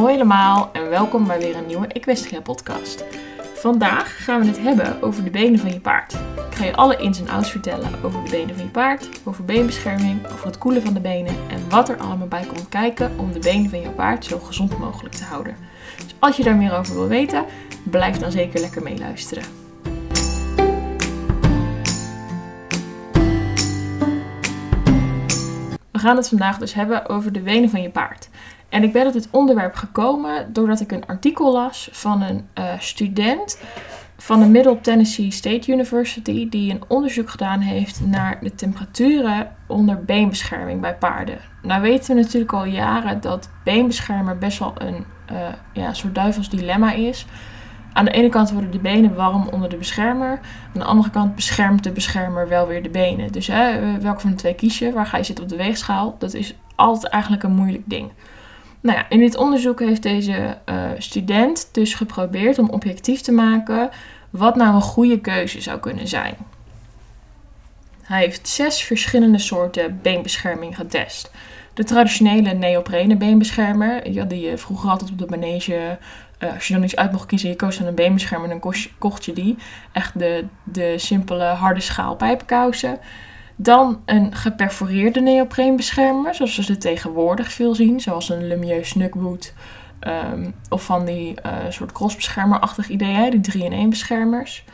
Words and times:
Hoi 0.00 0.14
allemaal 0.14 0.70
en 0.72 0.88
welkom 0.88 1.26
bij 1.26 1.38
weer 1.38 1.56
een 1.56 1.66
nieuwe 1.66 1.86
Equestria 1.86 2.40
podcast. 2.40 3.04
Vandaag 3.54 4.24
gaan 4.24 4.40
we 4.40 4.46
het 4.46 4.58
hebben 4.58 5.02
over 5.02 5.24
de 5.24 5.30
benen 5.30 5.58
van 5.58 5.72
je 5.72 5.80
paard. 5.80 6.12
Ik 6.50 6.54
ga 6.54 6.64
je 6.64 6.76
alle 6.76 6.96
ins 6.96 7.20
en 7.20 7.28
outs 7.28 7.50
vertellen 7.50 8.02
over 8.02 8.24
de 8.24 8.30
benen 8.30 8.54
van 8.54 8.64
je 8.64 8.70
paard, 8.70 9.08
over 9.24 9.44
beenbescherming, 9.44 10.26
over 10.32 10.46
het 10.46 10.58
koelen 10.58 10.82
van 10.82 10.94
de 10.94 11.00
benen 11.00 11.34
en 11.50 11.68
wat 11.68 11.88
er 11.88 11.96
allemaal 11.96 12.28
bij 12.28 12.44
komt 12.46 12.68
kijken 12.68 13.18
om 13.18 13.32
de 13.32 13.38
benen 13.38 13.70
van 13.70 13.80
je 13.80 13.90
paard 13.90 14.24
zo 14.24 14.38
gezond 14.38 14.78
mogelijk 14.78 15.14
te 15.14 15.24
houden. 15.24 15.56
Dus 15.96 16.14
als 16.18 16.36
je 16.36 16.42
daar 16.42 16.56
meer 16.56 16.76
over 16.76 16.94
wil 16.94 17.08
weten, 17.08 17.44
blijf 17.82 18.16
dan 18.16 18.30
zeker 18.30 18.60
lekker 18.60 18.82
meeluisteren. 18.82 19.44
We 25.90 25.98
gaan 26.06 26.16
het 26.16 26.28
vandaag 26.28 26.58
dus 26.58 26.74
hebben 26.74 27.08
over 27.08 27.32
de 27.32 27.40
benen 27.40 27.70
van 27.70 27.82
je 27.82 27.90
paard. 27.90 28.28
En 28.70 28.82
ik 28.82 28.92
ben 28.92 29.06
op 29.06 29.12
dit 29.12 29.28
onderwerp 29.30 29.74
gekomen 29.74 30.52
doordat 30.52 30.80
ik 30.80 30.92
een 30.92 31.06
artikel 31.06 31.52
las 31.52 31.88
van 31.92 32.22
een 32.22 32.48
uh, 32.58 32.64
student 32.78 33.60
van 34.16 34.40
de 34.40 34.46
Middle 34.46 34.80
Tennessee 34.80 35.30
State 35.30 35.72
University 35.72 36.48
die 36.48 36.70
een 36.70 36.82
onderzoek 36.88 37.30
gedaan 37.30 37.60
heeft 37.60 38.00
naar 38.06 38.38
de 38.40 38.54
temperaturen 38.54 39.56
onder 39.66 40.04
beenbescherming 40.04 40.80
bij 40.80 40.94
paarden. 40.94 41.38
Nou 41.62 41.82
weten 41.82 42.14
we 42.14 42.22
natuurlijk 42.22 42.52
al 42.52 42.64
jaren 42.64 43.20
dat 43.20 43.50
beenbeschermer 43.64 44.38
best 44.38 44.58
wel 44.58 44.72
een 44.78 45.04
uh, 45.32 45.38
ja, 45.72 45.92
soort 45.92 46.14
duivels 46.14 46.50
dilemma 46.50 46.92
is. 46.92 47.26
Aan 47.92 48.04
de 48.04 48.10
ene 48.10 48.28
kant 48.28 48.50
worden 48.50 48.70
de 48.70 48.78
benen 48.78 49.14
warm 49.14 49.48
onder 49.48 49.68
de 49.68 49.76
beschermer. 49.76 50.30
Aan 50.66 50.80
de 50.80 50.84
andere 50.84 51.10
kant 51.10 51.34
beschermt 51.34 51.84
de 51.84 51.92
beschermer 51.92 52.48
wel 52.48 52.66
weer 52.66 52.82
de 52.82 52.88
benen. 52.88 53.32
Dus 53.32 53.46
hè, 53.46 53.98
welke 54.00 54.20
van 54.20 54.30
de 54.30 54.36
twee 54.36 54.54
kies 54.54 54.78
je? 54.78 54.92
Waar 54.92 55.06
ga 55.06 55.16
je 55.16 55.24
zitten 55.24 55.44
op 55.44 55.50
de 55.50 55.56
weegschaal? 55.56 56.16
Dat 56.18 56.34
is 56.34 56.54
altijd 56.74 57.12
eigenlijk 57.12 57.42
een 57.42 57.54
moeilijk 57.54 57.82
ding. 57.86 58.10
Nou 58.80 58.98
ja, 58.98 59.06
in 59.08 59.18
dit 59.18 59.36
onderzoek 59.36 59.80
heeft 59.80 60.02
deze 60.02 60.58
uh, 60.68 60.90
student 60.98 61.68
dus 61.72 61.94
geprobeerd 61.94 62.58
om 62.58 62.70
objectief 62.70 63.20
te 63.20 63.32
maken 63.32 63.90
wat 64.30 64.56
nou 64.56 64.74
een 64.74 64.80
goede 64.80 65.20
keuze 65.20 65.60
zou 65.60 65.78
kunnen 65.78 66.08
zijn. 66.08 66.36
Hij 68.02 68.20
heeft 68.20 68.48
zes 68.48 68.82
verschillende 68.82 69.38
soorten 69.38 69.98
beenbescherming 70.02 70.76
getest. 70.76 71.30
De 71.74 71.84
traditionele 71.84 72.52
neoprene 72.52 73.16
beenbeschermer, 73.16 74.10
ja, 74.10 74.24
die 74.24 74.40
je 74.40 74.58
vroeger 74.58 74.90
altijd 74.90 75.10
op 75.10 75.18
de 75.18 75.26
manege, 75.28 75.98
uh, 76.38 76.54
als 76.54 76.68
je 76.68 76.74
dan 76.74 76.82
iets 76.82 76.96
uit 76.96 77.12
mocht 77.12 77.26
kiezen, 77.26 77.48
je 77.48 77.56
koos 77.56 77.78
dan 77.78 77.86
een 77.86 77.94
beenbeschermer, 77.94 78.48
dan 78.48 78.74
kocht 78.98 79.24
je 79.24 79.32
die. 79.32 79.56
Echt 79.92 80.18
de, 80.18 80.44
de 80.64 80.94
simpele 80.98 81.44
harde 81.44 81.80
schaal 81.80 82.16
pijpenkousen. 82.16 82.98
Dan 83.62 84.00
een 84.04 84.34
geperforeerde 84.34 85.20
neopreenbeschermer, 85.20 86.34
zoals 86.34 86.56
we 86.56 86.62
ze 86.62 86.78
tegenwoordig 86.78 87.52
veel 87.52 87.74
zien, 87.74 88.00
zoals 88.00 88.28
een 88.28 88.46
Lumieux 88.46 88.88
Snugwood. 88.88 89.52
Um, 90.32 90.54
of 90.68 90.84
van 90.84 91.04
die 91.04 91.34
uh, 91.46 91.52
soort 91.68 91.92
crossbeschermerachtig 91.92 92.88
idee, 92.88 93.40
die 93.40 93.52
3-in-1 93.52 93.88
beschermers. 93.88 94.64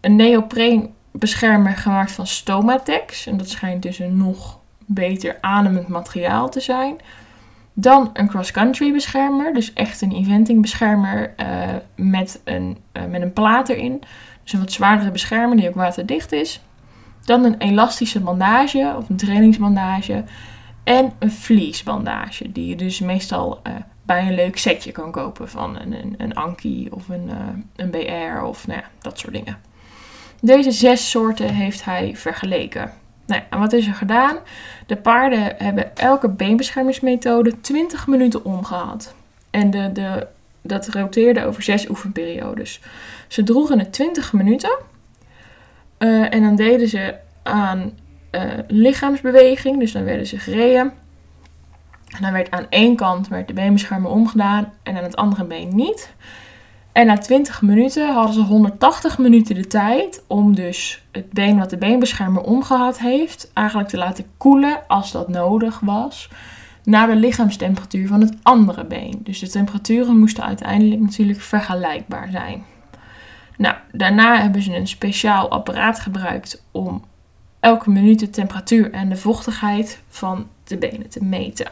Een 0.00 0.16
neopreenbeschermer 0.16 1.76
gemaakt 1.76 2.12
van 2.12 2.26
Stomatex. 2.26 3.26
En 3.26 3.36
dat 3.36 3.48
schijnt 3.48 3.82
dus 3.82 3.98
een 3.98 4.16
nog 4.16 4.58
beter 4.86 5.36
ademend 5.40 5.88
materiaal 5.88 6.48
te 6.48 6.60
zijn. 6.60 6.96
Dan 7.72 8.10
een 8.12 8.28
cross-country 8.28 8.92
beschermer, 8.92 9.54
dus 9.54 9.72
echt 9.72 10.00
een 10.00 10.12
eventing 10.12 10.60
beschermer 10.60 11.34
uh, 11.40 11.46
met, 11.96 12.40
een, 12.44 12.78
uh, 12.92 13.04
met 13.04 13.22
een 13.22 13.32
plaat 13.32 13.68
erin. 13.68 14.02
Dus 14.42 14.52
een 14.52 14.60
wat 14.60 14.72
zwaardere 14.72 15.10
beschermer 15.10 15.56
die 15.56 15.68
ook 15.68 15.74
waterdicht 15.74 16.32
is. 16.32 16.60
Dan 17.24 17.44
een 17.44 17.58
elastische 17.58 18.20
bandage 18.20 18.94
of 18.96 19.08
een 19.08 19.16
trainingsbandage. 19.16 20.24
En 20.84 21.12
een 21.18 21.30
vliesbandage, 21.30 22.52
die 22.52 22.68
je 22.68 22.76
dus 22.76 23.00
meestal 23.00 23.60
uh, 23.66 23.72
bij 24.02 24.26
een 24.26 24.34
leuk 24.34 24.56
setje 24.56 24.92
kan 24.92 25.10
kopen 25.10 25.48
van 25.48 25.78
een, 25.78 25.92
een, 25.92 26.14
een 26.18 26.34
Anki 26.34 26.88
of 26.90 27.08
een, 27.08 27.28
uh, 27.28 27.34
een 27.76 27.90
BR 27.90 28.44
of 28.44 28.66
nou 28.66 28.80
ja, 28.80 28.88
dat 29.00 29.18
soort 29.18 29.32
dingen. 29.32 29.58
Deze 30.40 30.70
zes 30.70 31.10
soorten 31.10 31.54
heeft 31.54 31.84
hij 31.84 32.16
vergeleken. 32.16 32.92
Nou, 33.26 33.42
en 33.50 33.58
wat 33.58 33.72
is 33.72 33.86
er 33.86 33.94
gedaan? 33.94 34.36
De 34.86 34.96
paarden 34.96 35.54
hebben 35.58 35.96
elke 35.96 36.28
beenbeschermingsmethode 36.28 37.60
20 37.60 38.06
minuten 38.06 38.44
omgehad. 38.44 39.14
En 39.50 39.70
de, 39.70 39.92
de, 39.92 40.26
dat 40.62 40.88
roteerde 40.88 41.44
over 41.44 41.62
zes 41.62 41.88
oefenperiodes. 41.88 42.80
Ze 43.28 43.42
droegen 43.42 43.78
het 43.78 43.92
20 43.92 44.32
minuten. 44.32 44.78
Uh, 45.98 46.34
en 46.34 46.42
dan 46.42 46.56
deden 46.56 46.88
ze 46.88 47.14
aan 47.44 47.92
uh, 48.32 48.42
lichaamsbeweging, 48.68 49.78
dus 49.78 49.92
dan 49.92 50.04
werden 50.04 50.26
ze 50.26 50.38
gereden. 50.38 50.92
En 52.16 52.22
dan 52.22 52.32
werd 52.32 52.50
aan 52.50 52.66
één 52.68 52.96
kant 52.96 53.28
werd 53.28 53.48
de 53.48 53.54
beenbeschermer 53.54 54.10
omgedaan 54.10 54.72
en 54.82 54.96
aan 54.96 55.02
het 55.02 55.16
andere 55.16 55.44
been 55.44 55.74
niet. 55.74 56.14
En 56.92 57.06
na 57.06 57.18
20 57.18 57.62
minuten 57.62 58.12
hadden 58.12 58.34
ze 58.34 58.40
180 58.40 59.18
minuten 59.18 59.54
de 59.54 59.66
tijd 59.66 60.24
om 60.26 60.54
dus 60.54 61.04
het 61.12 61.32
been 61.32 61.58
wat 61.58 61.70
de 61.70 61.76
beenbeschermer 61.76 62.42
omgehad 62.42 62.98
heeft, 62.98 63.50
eigenlijk 63.52 63.88
te 63.88 63.96
laten 63.96 64.24
koelen 64.36 64.78
als 64.88 65.12
dat 65.12 65.28
nodig 65.28 65.80
was, 65.80 66.28
naar 66.84 67.06
de 67.06 67.16
lichaamstemperatuur 67.16 68.08
van 68.08 68.20
het 68.20 68.34
andere 68.42 68.84
been. 68.84 69.20
Dus 69.22 69.38
de 69.38 69.48
temperaturen 69.48 70.18
moesten 70.18 70.44
uiteindelijk 70.44 71.00
natuurlijk 71.00 71.40
vergelijkbaar 71.40 72.28
zijn. 72.30 72.64
Nou, 73.56 73.76
daarna 73.92 74.40
hebben 74.40 74.62
ze 74.62 74.76
een 74.76 74.88
speciaal 74.88 75.50
apparaat 75.50 76.00
gebruikt 76.00 76.64
om 76.70 77.02
elke 77.64 77.90
minuut 77.90 78.18
de 78.18 78.30
temperatuur 78.30 78.92
en 78.92 79.08
de 79.08 79.16
vochtigheid 79.16 80.00
van 80.08 80.48
de 80.64 80.76
benen 80.76 81.08
te 81.08 81.24
meten. 81.24 81.66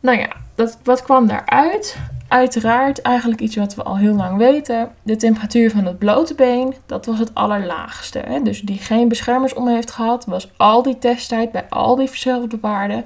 Nou 0.00 0.18
ja, 0.18 0.28
dat, 0.54 0.78
wat 0.84 1.02
kwam 1.02 1.26
daaruit? 1.26 1.96
Uiteraard 2.28 3.02
eigenlijk 3.02 3.40
iets 3.40 3.56
wat 3.56 3.74
we 3.74 3.82
al 3.82 3.96
heel 3.96 4.14
lang 4.14 4.36
weten. 4.36 4.90
De 5.02 5.16
temperatuur 5.16 5.70
van 5.70 5.84
het 5.84 5.98
blote 5.98 6.34
been, 6.34 6.74
dat 6.86 7.06
was 7.06 7.18
het 7.18 7.34
allerlaagste. 7.34 8.18
Hè? 8.18 8.42
Dus 8.42 8.60
die 8.60 8.78
geen 8.78 9.08
beschermers 9.08 9.54
om 9.54 9.68
heeft 9.68 9.90
gehad, 9.90 10.24
was 10.24 10.50
al 10.56 10.82
die 10.82 10.98
testtijd 10.98 11.52
bij 11.52 11.66
al 11.68 11.96
die 11.96 12.08
verschillende 12.08 12.58
paarden, 12.58 13.04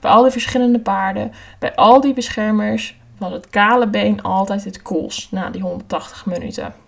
bij 0.00 0.10
al 0.10 0.22
die 0.22 0.32
verschillende 0.32 0.80
paarden, 0.80 1.32
bij 1.58 1.74
al 1.74 2.00
die 2.00 2.14
beschermers, 2.14 2.96
was 3.18 3.32
het 3.32 3.50
kale 3.50 3.86
been 3.86 4.22
altijd 4.22 4.64
het 4.64 4.82
koelst 4.82 5.32
na 5.32 5.50
die 5.50 5.62
180 5.62 6.26
minuten. 6.26 6.81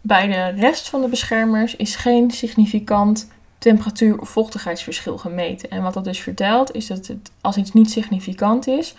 Bij 0.00 0.26
de 0.26 0.60
rest 0.60 0.88
van 0.88 1.00
de 1.00 1.08
beschermers 1.08 1.76
is 1.76 1.96
geen 1.96 2.30
significant 2.30 3.28
temperatuur- 3.58 4.20
of 4.20 4.28
vochtigheidsverschil 4.28 5.18
gemeten. 5.18 5.70
En 5.70 5.82
wat 5.82 5.94
dat 5.94 6.04
dus 6.04 6.20
vertelt, 6.20 6.74
is 6.74 6.86
dat 6.86 7.06
het, 7.06 7.30
als 7.40 7.56
iets 7.56 7.72
niet 7.72 7.90
significant 7.90 8.66
is, 8.66 8.94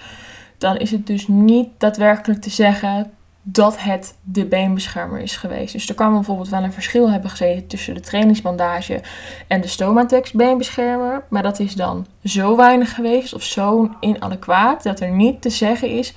dan 0.57 0.77
is 0.77 0.91
het 0.91 1.07
dus 1.07 1.27
niet 1.27 1.67
daadwerkelijk 1.77 2.41
te 2.41 2.49
zeggen 2.49 3.11
dat 3.43 3.81
het 3.81 4.15
de 4.23 4.45
beenbeschermer 4.45 5.19
is 5.19 5.37
geweest. 5.37 5.73
Dus 5.73 5.89
er 5.89 5.95
kan 5.95 6.13
bijvoorbeeld 6.13 6.49
wel 6.49 6.63
een 6.63 6.73
verschil 6.73 7.11
hebben 7.11 7.29
gezeten 7.29 7.67
tussen 7.67 7.93
de 7.93 7.99
trainingsbandage 7.99 9.01
en 9.47 9.61
de 9.61 9.67
Stomatex 9.67 10.31
beenbeschermer. 10.31 11.23
Maar 11.29 11.43
dat 11.43 11.59
is 11.59 11.75
dan 11.75 12.05
zo 12.23 12.55
weinig 12.55 12.95
geweest 12.95 13.33
of 13.33 13.43
zo 13.43 13.89
inadequaat 13.99 14.83
dat 14.83 14.99
er 14.99 15.11
niet 15.11 15.41
te 15.41 15.49
zeggen 15.49 15.89
is 15.89 16.13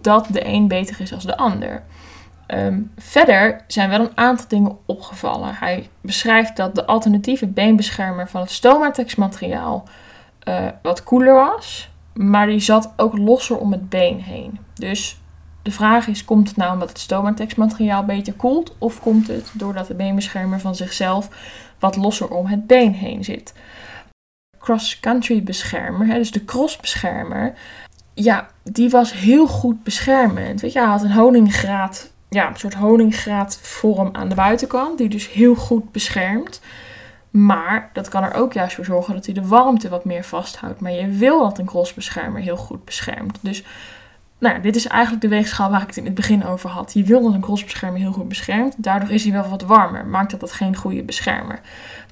dat 0.00 0.26
de 0.30 0.46
een 0.46 0.68
beter 0.68 1.00
is 1.00 1.10
dan 1.10 1.18
de 1.22 1.36
ander. 1.36 1.82
Um, 2.48 2.92
verder 2.96 3.64
zijn 3.66 3.88
wel 3.88 4.00
een 4.00 4.16
aantal 4.16 4.48
dingen 4.48 4.78
opgevallen. 4.86 5.54
Hij 5.54 5.88
beschrijft 6.00 6.56
dat 6.56 6.74
de 6.74 6.86
alternatieve 6.86 7.46
beenbeschermer 7.46 8.28
van 8.28 8.40
het 8.40 8.50
Stomatex 8.50 9.14
materiaal 9.14 9.88
uh, 10.48 10.66
wat 10.82 11.02
koeler 11.02 11.34
was, 11.34 11.90
maar 12.14 12.46
die 12.46 12.60
zat 12.60 12.92
ook 12.96 13.18
losser 13.18 13.58
om 13.58 13.72
het 13.72 13.88
been 13.88 14.20
heen. 14.20 14.58
Dus 14.74 15.20
de 15.62 15.70
vraag 15.70 16.06
is, 16.06 16.24
komt 16.24 16.48
het 16.48 16.56
nou 16.56 16.72
omdat 16.72 16.88
het 16.88 16.98
Stomatex 16.98 17.54
materiaal 17.54 18.04
beter 18.04 18.32
koelt 18.32 18.74
of 18.78 19.00
komt 19.00 19.28
het 19.28 19.50
doordat 19.52 19.86
de 19.86 19.94
beenbeschermer 19.94 20.60
van 20.60 20.74
zichzelf 20.74 21.28
wat 21.78 21.96
losser 21.96 22.28
om 22.28 22.46
het 22.46 22.66
been 22.66 22.92
heen 22.92 23.24
zit? 23.24 23.54
Cross-country 24.58 25.42
beschermer, 25.42 26.06
dus 26.06 26.30
de 26.30 26.44
crossbeschermer, 26.44 27.54
ja, 28.14 28.48
die 28.62 28.90
was 28.90 29.12
heel 29.12 29.46
goed 29.46 29.82
beschermend. 29.82 30.60
Weet 30.60 30.72
je, 30.72 30.78
hij 30.78 30.88
had 30.88 31.02
een 31.02 31.12
honingraad 31.12 32.12
ja, 32.34 32.48
een 32.48 32.56
soort 32.56 32.74
honingraatvorm 32.74 34.08
aan 34.12 34.28
de 34.28 34.34
buitenkant, 34.34 34.98
die 34.98 35.08
dus 35.08 35.32
heel 35.32 35.54
goed 35.54 35.92
beschermt. 35.92 36.60
Maar 37.30 37.90
dat 37.92 38.08
kan 38.08 38.22
er 38.22 38.34
ook 38.34 38.52
juist 38.52 38.74
voor 38.74 38.84
zorgen 38.84 39.14
dat 39.14 39.24
hij 39.24 39.34
de 39.34 39.46
warmte 39.46 39.88
wat 39.88 40.04
meer 40.04 40.24
vasthoudt. 40.24 40.80
Maar 40.80 40.92
je 40.92 41.08
wil 41.08 41.42
dat 41.42 41.58
een 41.58 41.66
crossbeschermer 41.66 42.40
heel 42.40 42.56
goed 42.56 42.84
beschermt. 42.84 43.38
Dus 43.40 43.64
nou, 44.38 44.60
dit 44.60 44.76
is 44.76 44.86
eigenlijk 44.86 45.22
de 45.22 45.28
weegschaal 45.28 45.70
waar 45.70 45.80
ik 45.80 45.86
het 45.86 45.96
in 45.96 46.04
het 46.04 46.14
begin 46.14 46.44
over 46.44 46.70
had. 46.70 46.92
Je 46.92 47.04
wil 47.04 47.22
dat 47.22 47.32
een 47.32 47.40
crossbeschermer 47.40 48.00
heel 48.00 48.12
goed 48.12 48.28
beschermt. 48.28 48.74
Daardoor 48.76 49.10
is 49.10 49.24
hij 49.24 49.32
wel 49.32 49.48
wat 49.48 49.62
warmer. 49.62 50.06
Maakt 50.06 50.30
dat 50.30 50.40
dat 50.40 50.52
geen 50.52 50.76
goede 50.76 51.02
beschermer. 51.02 51.60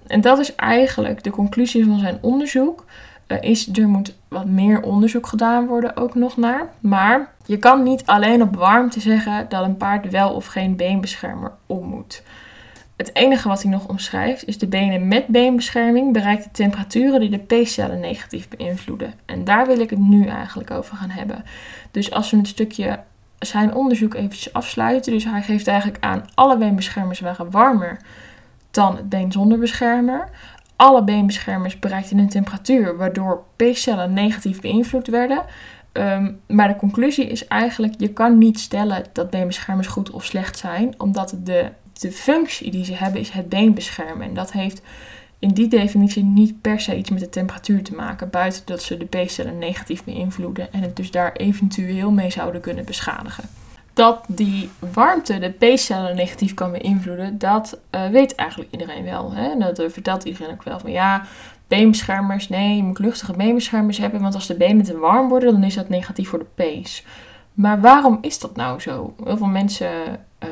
En 0.07 0.21
dat 0.21 0.39
is 0.39 0.55
eigenlijk 0.55 1.23
de 1.23 1.31
conclusie 1.31 1.85
van 1.85 1.99
zijn 1.99 2.19
onderzoek. 2.21 2.85
Uh, 3.33 3.39
is 3.41 3.69
er 3.77 3.89
moet 3.89 4.15
wat 4.29 4.47
meer 4.47 4.83
onderzoek 4.83 5.27
gedaan 5.27 5.67
worden 5.67 5.97
ook 5.97 6.15
nog 6.15 6.37
naar. 6.37 6.69
Maar 6.81 7.35
je 7.47 7.57
kan 7.57 7.83
niet 7.83 8.07
alleen 8.07 8.43
op 8.43 8.57
warmte 8.57 9.01
zeggen 9.01 9.47
dat 9.49 9.65
een 9.65 9.77
paard 9.77 10.11
wel 10.11 10.31
of 10.31 10.47
geen 10.47 10.77
beenbeschermer 10.77 11.53
om 11.67 11.87
moet. 11.87 12.23
Het 12.97 13.15
enige 13.15 13.49
wat 13.49 13.63
hij 13.63 13.71
nog 13.71 13.89
omschrijft 13.89 14.47
is 14.47 14.59
de 14.59 14.67
benen 14.67 15.09
met 15.09 15.27
beenbescherming 15.27 16.13
bereiken 16.13 16.51
temperaturen 16.51 17.21
die 17.21 17.31
de 17.31 17.63
P-cellen 17.63 18.01
negatief 18.01 18.49
beïnvloeden. 18.49 19.15
En 19.25 19.45
daar 19.45 19.67
wil 19.67 19.81
ik 19.81 19.91
het 19.91 19.99
nu 19.99 20.27
eigenlijk 20.27 20.71
over 20.71 20.97
gaan 20.97 21.11
hebben. 21.11 21.45
Dus 21.91 22.11
als 22.11 22.31
we 22.31 22.37
een 22.37 22.47
stukje 22.47 22.99
zijn 23.47 23.75
onderzoek 23.75 24.15
eventjes 24.15 24.53
afsluiten. 24.53 25.13
Dus 25.13 25.25
hij 25.25 25.43
geeft 25.43 25.67
eigenlijk 25.67 26.05
aan 26.05 26.25
alle 26.35 26.59
beenbeschermers 26.59 27.21
waren 27.21 27.51
warmer 27.51 27.97
dan 28.71 28.97
het 28.97 29.09
been 29.09 29.33
zonder 29.33 29.59
beschermer. 29.59 30.29
Alle 30.77 31.05
beenbeschermers 31.05 31.79
bereikten 31.79 32.19
een 32.19 32.29
temperatuur 32.29 32.97
waardoor 32.97 33.45
P-cellen 33.57 34.13
negatief 34.13 34.61
beïnvloed 34.61 35.07
werden. 35.07 35.45
Um, 35.93 36.41
maar 36.47 36.69
de 36.69 36.77
conclusie 36.77 37.27
is 37.27 37.47
eigenlijk, 37.47 37.95
je 37.97 38.13
kan 38.13 38.39
niet 38.39 38.61
stellen 38.61 39.05
dat 39.13 39.31
beenbeschermers 39.31 39.87
goed 39.87 40.11
of 40.11 40.25
slecht 40.25 40.59
zijn, 40.59 40.95
omdat 40.99 41.37
de, 41.43 41.71
de 41.93 42.13
functie 42.13 42.71
die 42.71 42.85
ze 42.85 42.95
hebben 42.95 43.21
is 43.21 43.31
het 43.31 43.49
been 43.49 43.75
beschermen. 43.75 44.27
En 44.29 44.35
dat 44.35 44.53
heeft 44.53 44.83
in 45.39 45.49
die 45.49 45.69
definitie 45.69 46.25
niet 46.25 46.61
per 46.61 46.81
se 46.81 46.97
iets 46.97 47.11
met 47.11 47.21
de 47.21 47.29
temperatuur 47.29 47.83
te 47.83 47.95
maken, 47.95 48.31
buiten 48.31 48.63
dat 48.65 48.83
ze 48.83 48.97
de 48.97 49.05
B-cellen 49.05 49.59
negatief 49.59 50.05
beïnvloeden 50.05 50.73
en 50.73 50.83
het 50.83 50.97
dus 50.97 51.11
daar 51.11 51.33
eventueel 51.33 52.11
mee 52.11 52.31
zouden 52.31 52.61
kunnen 52.61 52.85
beschadigen. 52.85 53.45
Dat 53.93 54.25
die 54.29 54.71
warmte 54.79 55.39
de 55.39 55.49
B-cellen 55.51 56.17
negatief 56.17 56.55
kan 56.55 56.73
beïnvloeden, 56.73 57.39
dat 57.39 57.79
uh, 57.91 58.09
weet 58.09 58.35
eigenlijk 58.35 58.73
iedereen 58.73 59.05
wel. 59.05 59.33
Hè? 59.33 59.59
Dat 59.59 59.81
uh, 59.81 59.89
vertelt 59.89 60.25
iedereen 60.25 60.53
ook 60.53 60.63
wel 60.63 60.79
van 60.81 60.91
ja, 60.91 61.23
beenbeschermers, 61.67 62.49
nee, 62.49 62.77
je 62.77 62.83
moet 62.83 62.99
luchtige 62.99 63.33
beenbeschermers 63.33 63.99
hebben, 63.99 64.21
want 64.21 64.35
als 64.35 64.47
de 64.47 64.57
benen 64.57 64.85
te 64.85 64.99
warm 64.99 65.29
worden, 65.29 65.53
dan 65.53 65.65
is 65.65 65.75
dat 65.75 65.89
negatief 65.89 66.29
voor 66.29 66.39
de 66.39 66.47
pees. 66.55 67.05
Maar 67.55 67.81
waarom 67.81 68.19
is 68.21 68.39
dat 68.39 68.57
nou 68.57 68.81
zo? 68.81 69.15
Heel 69.25 69.37
veel 69.37 69.47
mensen 69.47 69.91
uh, 70.45 70.49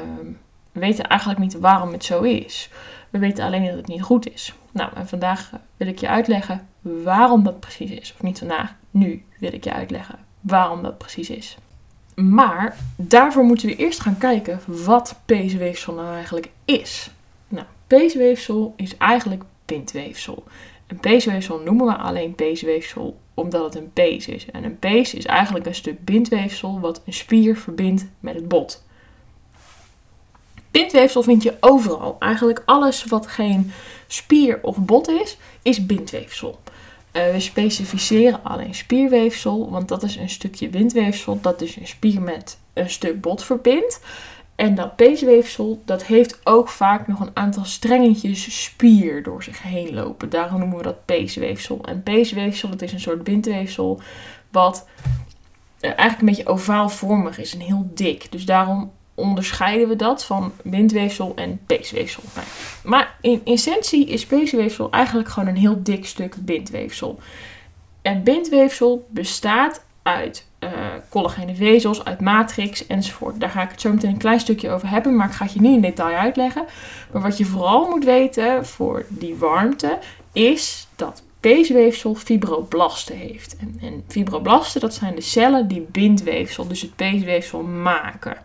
weten 0.73 1.09
eigenlijk 1.09 1.41
niet 1.41 1.59
waarom 1.59 1.93
het 1.93 2.05
zo 2.05 2.21
is. 2.23 2.71
We 3.11 3.19
weten 3.19 3.45
alleen 3.45 3.67
dat 3.67 3.77
het 3.77 3.87
niet 3.87 4.03
goed 4.03 4.33
is. 4.33 4.55
Nou, 4.73 4.91
en 4.95 5.09
vandaag 5.09 5.51
wil 5.77 5.89
ik 5.89 5.99
je 5.99 6.09
uitleggen 6.09 6.69
waarom 6.81 7.43
dat 7.43 7.61
precies 7.61 7.91
is. 7.91 8.13
Of 8.15 8.23
niet 8.23 8.39
vandaag, 8.39 8.75
nu 8.91 9.25
wil 9.39 9.53
ik 9.53 9.65
je 9.65 9.73
uitleggen 9.73 10.19
waarom 10.41 10.83
dat 10.83 10.99
precies 10.99 11.31
is. 11.31 11.57
Maar 12.15 12.77
daarvoor 12.97 13.45
moeten 13.45 13.69
we 13.69 13.77
eerst 13.77 14.01
gaan 14.01 14.19
kijken 14.19 14.61
wat 14.67 15.21
peesweefsel 15.25 15.95
nou 15.95 16.15
eigenlijk 16.15 16.51
is. 16.65 17.11
Nou, 17.49 17.67
peesweefsel 17.87 18.75
is 18.77 18.97
eigenlijk 18.97 19.43
bindweefsel. 19.65 20.45
Een 20.87 21.01
peesweefsel 21.01 21.61
noemen 21.61 21.87
we 21.87 21.97
alleen 21.97 22.35
peesweefsel 22.35 23.19
omdat 23.35 23.65
het 23.65 23.75
een 23.75 23.93
pees 23.93 24.29
is. 24.29 24.51
En 24.51 24.65
een 24.65 24.79
pees 24.79 25.15
is 25.15 25.27
eigenlijk 25.27 25.67
een 25.67 25.75
stuk 25.75 26.05
bindweefsel 26.05 26.81
wat 26.81 27.03
een 27.07 27.13
spier 27.13 27.57
verbindt 27.57 28.07
met 28.21 28.35
het 28.35 28.49
bot. 28.49 28.85
Bindweefsel 30.71 31.23
vind 31.23 31.43
je 31.43 31.57
overal. 31.61 32.17
Eigenlijk 32.19 32.63
alles 32.65 33.05
wat 33.05 33.27
geen 33.27 33.73
spier 34.07 34.59
of 34.63 34.77
bot 34.77 35.09
is, 35.09 35.37
is 35.63 35.87
bindweefsel. 35.87 36.61
Uh, 37.13 37.31
we 37.31 37.41
specificeren 37.41 38.45
alleen 38.45 38.75
spierweefsel, 38.75 39.71
want 39.71 39.89
dat 39.89 40.03
is 40.03 40.17
een 40.17 40.29
stukje 40.29 40.69
bindweefsel 40.69 41.39
dat 41.41 41.59
dus 41.59 41.77
een 41.77 41.87
spier 41.87 42.23
met 42.23 42.59
een 42.73 42.91
stuk 42.91 43.21
bot 43.21 43.45
verbindt. 43.45 44.01
En 44.55 44.75
dat 44.75 44.97
peesweefsel, 44.97 45.83
dat 45.85 46.05
heeft 46.05 46.41
ook 46.45 46.69
vaak 46.69 47.07
nog 47.07 47.21
een 47.21 47.37
aantal 47.37 47.65
strengetjes 47.65 48.65
spier 48.65 49.23
door 49.23 49.43
zich 49.43 49.63
heen 49.63 49.95
lopen. 49.95 50.31
Daarom 50.31 50.59
noemen 50.59 50.77
we 50.77 50.83
dat 50.83 51.05
peesweefsel. 51.05 51.81
En 51.85 52.03
peesweefsel, 52.03 52.69
dat 52.69 52.83
is 52.83 52.93
een 52.93 53.01
soort 53.01 53.25
bindweefsel 53.25 54.01
wat 54.51 54.89
uh, 55.81 55.91
eigenlijk 55.91 56.21
een 56.21 56.27
beetje 56.27 56.47
ovaalvormig 56.47 57.39
is 57.39 57.55
en 57.55 57.61
heel 57.61 57.91
dik. 57.95 58.33
Dus 58.33 58.45
daarom 58.45 58.93
onderscheiden 59.21 59.89
we 59.89 59.97
dat 59.97 60.25
van 60.25 60.53
bindweefsel 60.63 61.33
en 61.35 61.61
peesweefsel. 61.67 62.23
Nou, 62.35 62.47
maar 62.85 63.17
in 63.21 63.41
essentie 63.45 64.07
is 64.07 64.27
peesweefsel 64.27 64.91
eigenlijk 64.91 65.29
gewoon 65.29 65.49
een 65.49 65.57
heel 65.57 65.83
dik 65.83 66.07
stuk 66.07 66.35
bindweefsel. 66.39 67.19
En 68.03 68.23
bindweefsel 68.23 69.07
bestaat 69.11 69.85
uit 70.03 70.47
uh, 70.61 70.71
collagene 71.09 71.55
vezels, 71.55 72.05
uit 72.05 72.21
matrix 72.21 72.87
enzovoort. 72.87 73.41
Daar 73.41 73.51
ga 73.51 73.63
ik 73.63 73.71
het 73.71 73.81
zo 73.81 73.93
meteen 73.93 74.11
een 74.11 74.19
klein 74.19 74.41
stukje 74.41 74.71
over 74.71 74.89
hebben, 74.89 75.17
maar 75.17 75.27
ik 75.27 75.33
ga 75.33 75.45
het 75.45 75.53
je 75.53 75.61
niet 75.61 75.75
in 75.75 75.81
detail 75.81 76.17
uitleggen. 76.17 76.65
Maar 77.13 77.23
wat 77.23 77.39
je 77.39 77.45
vooral 77.45 77.89
moet 77.89 78.05
weten 78.05 78.67
voor 78.67 79.05
die 79.09 79.37
warmte 79.37 79.99
is 80.33 80.89
dat 80.97 81.23
peesweefsel 81.41 82.15
fibroblasten 82.15 83.17
heeft. 83.17 83.57
En, 83.57 83.79
en 83.83 84.05
fibroblasten, 84.09 84.81
dat 84.81 84.95
zijn 84.95 85.15
de 85.15 85.21
cellen 85.21 85.69
die 85.69 85.87
bindweefsel, 85.91 86.67
dus 86.67 86.81
het 86.81 86.97
peesweefsel, 86.97 87.63
maken. 87.63 88.37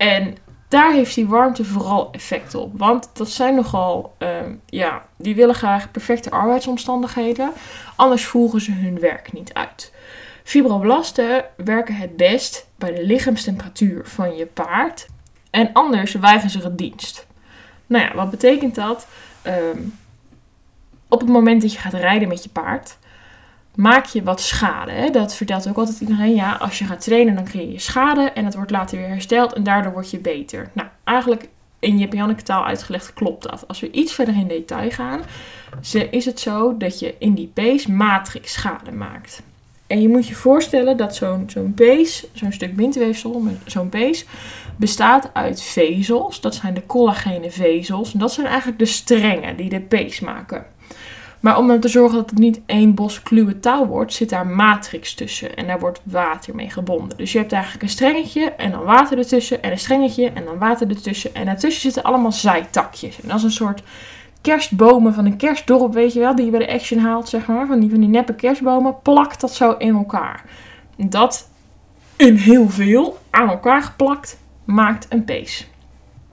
En 0.00 0.36
daar 0.68 0.92
heeft 0.92 1.14
die 1.14 1.26
warmte 1.26 1.64
vooral 1.64 2.08
effect 2.12 2.54
op. 2.54 2.78
Want 2.78 3.10
dat 3.12 3.30
zijn 3.30 3.54
nogal, 3.54 4.14
uh, 4.18 4.28
ja, 4.66 5.04
die 5.16 5.34
willen 5.34 5.54
graag 5.54 5.90
perfecte 5.90 6.30
arbeidsomstandigheden. 6.30 7.52
Anders 7.96 8.26
voeren 8.26 8.60
ze 8.60 8.72
hun 8.72 8.98
werk 9.00 9.32
niet 9.32 9.54
uit. 9.54 9.92
Fibroblasten 10.44 11.44
werken 11.56 11.94
het 11.94 12.16
best 12.16 12.66
bij 12.76 12.94
de 12.94 13.06
lichaamstemperatuur 13.06 14.06
van 14.06 14.36
je 14.36 14.46
paard. 14.46 15.08
En 15.50 15.72
anders 15.72 16.12
weigeren 16.14 16.50
ze 16.50 16.58
het 16.58 16.78
dienst. 16.78 17.26
Nou 17.86 18.04
ja, 18.04 18.14
wat 18.14 18.30
betekent 18.30 18.74
dat? 18.74 19.06
Um, 19.46 19.98
op 21.08 21.20
het 21.20 21.28
moment 21.28 21.62
dat 21.62 21.72
je 21.72 21.78
gaat 21.78 21.94
rijden 21.94 22.28
met 22.28 22.42
je 22.42 22.50
paard, 22.50 22.98
maak 23.80 24.06
je 24.06 24.22
wat 24.22 24.40
schade. 24.40 24.90
Hè? 24.90 25.10
Dat 25.10 25.34
vertelt 25.34 25.68
ook 25.68 25.76
altijd 25.76 26.00
iedereen. 26.00 26.34
Ja, 26.34 26.52
als 26.52 26.78
je 26.78 26.84
gaat 26.84 27.00
trainen, 27.00 27.34
dan 27.34 27.44
creëer 27.44 27.72
je 27.72 27.78
schade 27.78 28.30
en 28.30 28.44
dat 28.44 28.54
wordt 28.54 28.70
later 28.70 28.98
weer 28.98 29.08
hersteld 29.08 29.52
en 29.52 29.62
daardoor 29.62 29.92
word 29.92 30.10
je 30.10 30.18
beter. 30.18 30.70
Nou, 30.72 30.88
eigenlijk 31.04 31.48
in 31.78 31.98
Japanse 31.98 32.42
taal 32.44 32.64
uitgelegd 32.64 33.12
klopt 33.12 33.42
dat. 33.42 33.64
Als 33.68 33.80
we 33.80 33.90
iets 33.90 34.12
verder 34.12 34.36
in 34.36 34.48
detail 34.48 34.90
gaan, 34.90 35.20
is 36.10 36.24
het 36.24 36.40
zo 36.40 36.76
dat 36.76 36.98
je 36.98 37.14
in 37.18 37.34
die 37.34 37.50
base 37.54 37.92
matrix 37.92 38.52
schade 38.52 38.92
maakt. 38.92 39.42
En 39.86 40.02
je 40.02 40.08
moet 40.08 40.28
je 40.28 40.34
voorstellen 40.34 40.96
dat 40.96 41.16
zo'n 41.16 41.44
zo'n 41.46 41.74
base, 41.74 42.28
zo'n 42.32 42.52
stuk 42.52 42.76
bindweefsel, 42.76 43.42
zo'n 43.66 43.88
base, 43.88 44.24
bestaat 44.76 45.30
uit 45.32 45.62
vezels. 45.62 46.40
Dat 46.40 46.54
zijn 46.54 46.74
de 46.74 46.86
collagene 46.86 47.50
vezels. 47.50 48.12
En 48.12 48.18
dat 48.18 48.32
zijn 48.32 48.46
eigenlijk 48.46 48.78
de 48.78 48.86
strengen 48.86 49.56
die 49.56 49.68
de 49.68 49.80
base 49.80 50.24
maken. 50.24 50.66
Maar 51.40 51.58
om 51.58 51.64
ervoor 51.64 51.80
te 51.80 51.88
zorgen 51.88 52.16
dat 52.16 52.30
het 52.30 52.38
niet 52.38 52.60
één 52.66 52.94
bos 52.94 53.22
kluwe 53.22 53.60
touw 53.60 53.86
wordt, 53.86 54.12
zit 54.12 54.28
daar 54.28 54.46
matrix 54.46 55.14
tussen. 55.14 55.56
En 55.56 55.66
daar 55.66 55.78
wordt 55.78 56.00
water 56.02 56.54
mee 56.54 56.70
gebonden. 56.70 57.16
Dus 57.16 57.32
je 57.32 57.38
hebt 57.38 57.52
eigenlijk 57.52 57.82
een 57.82 57.88
strengetje 57.88 58.52
en 58.52 58.70
dan 58.70 58.82
water 58.82 59.18
ertussen. 59.18 59.62
En 59.62 59.70
een 59.70 59.78
strengetje 59.78 60.30
en 60.30 60.44
dan 60.44 60.58
water 60.58 60.88
ertussen. 60.88 61.34
En 61.34 61.44
daartussen 61.44 61.82
zitten 61.82 62.02
allemaal 62.02 62.32
zijtakjes. 62.32 63.20
En 63.20 63.28
dat 63.28 63.36
is 63.36 63.42
een 63.42 63.50
soort 63.50 63.82
kerstbomen 64.40 65.14
van 65.14 65.26
een 65.26 65.36
kerstdorp, 65.36 65.92
weet 65.92 66.12
je 66.12 66.20
wel. 66.20 66.34
Die 66.34 66.44
je 66.44 66.50
bij 66.50 66.66
de 66.66 66.72
Action 66.72 66.98
haalt, 66.98 67.28
zeg 67.28 67.46
maar. 67.46 67.66
Van 67.66 67.80
die, 67.80 67.90
van 67.90 68.00
die 68.00 68.08
neppe 68.08 68.34
kerstbomen. 68.34 68.96
Plakt 69.02 69.40
dat 69.40 69.54
zo 69.54 69.72
in 69.72 69.94
elkaar. 69.94 70.44
Dat 70.96 71.48
in 72.16 72.34
heel 72.34 72.68
veel 72.68 73.18
aan 73.30 73.48
elkaar 73.48 73.82
geplakt 73.82 74.38
maakt 74.64 75.06
een 75.08 75.24
pees. 75.24 75.69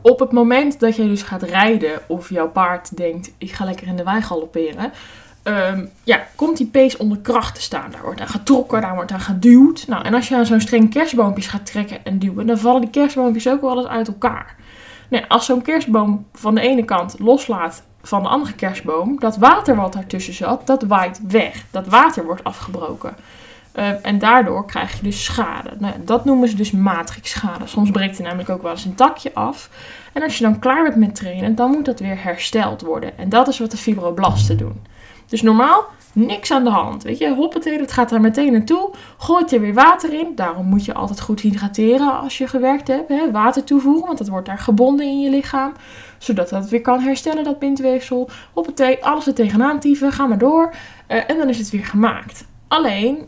Op 0.08 0.20
het 0.20 0.32
moment 0.32 0.80
dat 0.80 0.96
je 0.96 1.08
dus 1.08 1.22
gaat 1.22 1.44
rijden 1.44 2.00
of 2.08 2.30
jouw 2.30 2.50
paard 2.50 2.98
denkt, 2.98 3.32
ik 3.38 3.52
ga 3.52 3.66
lekker 3.66 3.88
in 3.88 3.96
de 3.96 4.04
wei 4.04 4.22
galopperen, 4.22 4.92
um, 5.44 5.90
ja, 6.04 6.28
komt 6.36 6.58
die 6.58 6.68
pees 6.68 6.98
onder 6.98 7.18
kracht 7.18 7.56
te 7.56 7.62
staan. 7.62 7.92
Daar 7.92 8.02
wordt 8.02 8.22
aan 8.22 8.28
getrokken, 8.28 8.82
daar 8.82 8.96
wordt 8.96 9.12
aan 9.12 9.20
geduwd. 9.20 9.88
Nou, 9.88 10.04
en 10.04 10.14
als 10.14 10.28
je 10.28 10.36
aan 10.36 10.46
zo'n 10.46 10.62
streng 10.62 10.90
kerstboompjes 10.90 11.48
gaat 11.48 11.66
trekken 11.66 12.06
en 12.06 12.20
duwen, 12.20 12.48
dan 12.48 12.58
vallen 12.58 12.82
die 12.82 12.90
kerstboompjes 12.90 13.50
ook 13.50 13.62
wel 13.62 13.78
eens 13.78 13.88
uit 13.88 14.08
elkaar. 14.08 14.56
Nou, 15.10 15.26
als 15.28 15.46
zo'n 15.46 15.62
kerstboom 15.62 16.26
van 16.34 16.56
de 16.56 16.62
ene 16.62 16.86
kant 16.86 17.16
loslaat 17.20 17.84
van 18.02 18.24
de 18.24 18.30
andere 18.30 18.54
kerstboom, 18.54 19.20
dat 19.20 19.38
water 19.38 19.76
wat 19.76 19.94
daartussen 19.94 20.34
zat, 20.34 20.68
dat 20.68 20.84
waait 20.84 21.22
weg. 21.28 21.64
Dat 21.72 21.88
water 21.88 22.26
wordt 22.26 22.44
afgebroken. 22.44 23.16
Uh, 23.78 24.06
en 24.06 24.20
daardoor 24.20 24.66
krijg 24.66 24.98
je 24.98 25.04
dus 25.04 25.24
schade. 25.24 25.70
Nou, 25.80 25.94
dat 26.06 26.26
noemen 26.26 26.50
ze 26.50 26.56
dus 26.56 26.72
matrixschade. 26.72 27.68
Soms 27.68 27.92
breekt 27.92 28.18
er 28.18 28.24
namelijk 28.24 28.50
ook 28.50 28.62
wel 28.62 28.72
eens 28.72 28.86
een 28.86 28.96
takje 28.96 29.34
af. 29.34 29.70
En 30.14 30.24
als 30.24 30.38
je 30.38 30.44
dan 30.44 30.60
klaar 30.60 30.84
bent 30.84 30.96
met 30.96 31.16
trainen, 31.16 31.56
dan 31.56 31.72
moet 31.72 31.86
dat 31.86 32.00
weer 32.00 32.24
hersteld 32.24 32.82
worden. 32.82 33.18
En 33.18 33.30
dat 33.30 33.48
is 33.48 33.60
wat 33.60 33.72
de 33.72 33.78
fibroblasten 33.78 34.58
doen. 34.58 34.86
Dus 35.28 35.42
normaal 35.42 35.86
niks 36.14 36.52
aan 36.52 36.64
de 36.64 36.70
hand. 36.70 37.04
Weet 37.04 37.18
je, 37.18 37.34
hoppatee, 37.34 37.78
dat 37.78 37.92
gaat 37.92 38.10
daar 38.10 38.22
meteen 38.22 38.52
naartoe. 38.52 38.94
Gooit 39.18 39.52
er 39.52 39.62
weer 39.62 39.74
water 39.74 40.14
in. 40.14 40.32
Daarom 40.36 40.66
moet 40.66 40.86
je 40.86 40.94
altijd 40.94 41.22
goed 41.22 41.40
hydrateren 41.40 42.20
als 42.20 42.38
je 42.38 42.48
gewerkt 42.48 42.88
hebt. 42.88 43.10
Hè? 43.10 43.32
Water 43.32 43.64
toevoegen, 43.64 44.06
want 44.06 44.18
dat 44.18 44.28
wordt 44.28 44.48
daar 44.48 44.60
gebonden 44.60 45.06
in 45.06 45.20
je 45.20 45.30
lichaam. 45.30 45.74
Zodat 46.18 46.50
dat 46.50 46.70
weer 46.70 46.82
kan 46.82 47.00
herstellen, 47.00 47.44
dat 47.44 47.60
bindweefsel. 47.60 48.30
Hoppatee, 48.54 49.04
alles 49.06 49.28
er 49.28 49.34
tegenaan 49.34 49.80
tieven, 49.80 50.12
ga 50.12 50.26
maar 50.26 50.38
door. 50.38 50.74
Uh, 51.08 51.30
en 51.30 51.38
dan 51.38 51.50
is 51.50 51.58
het 51.58 51.70
weer 51.70 51.86
gemaakt. 51.86 52.46
Alleen, 52.68 53.28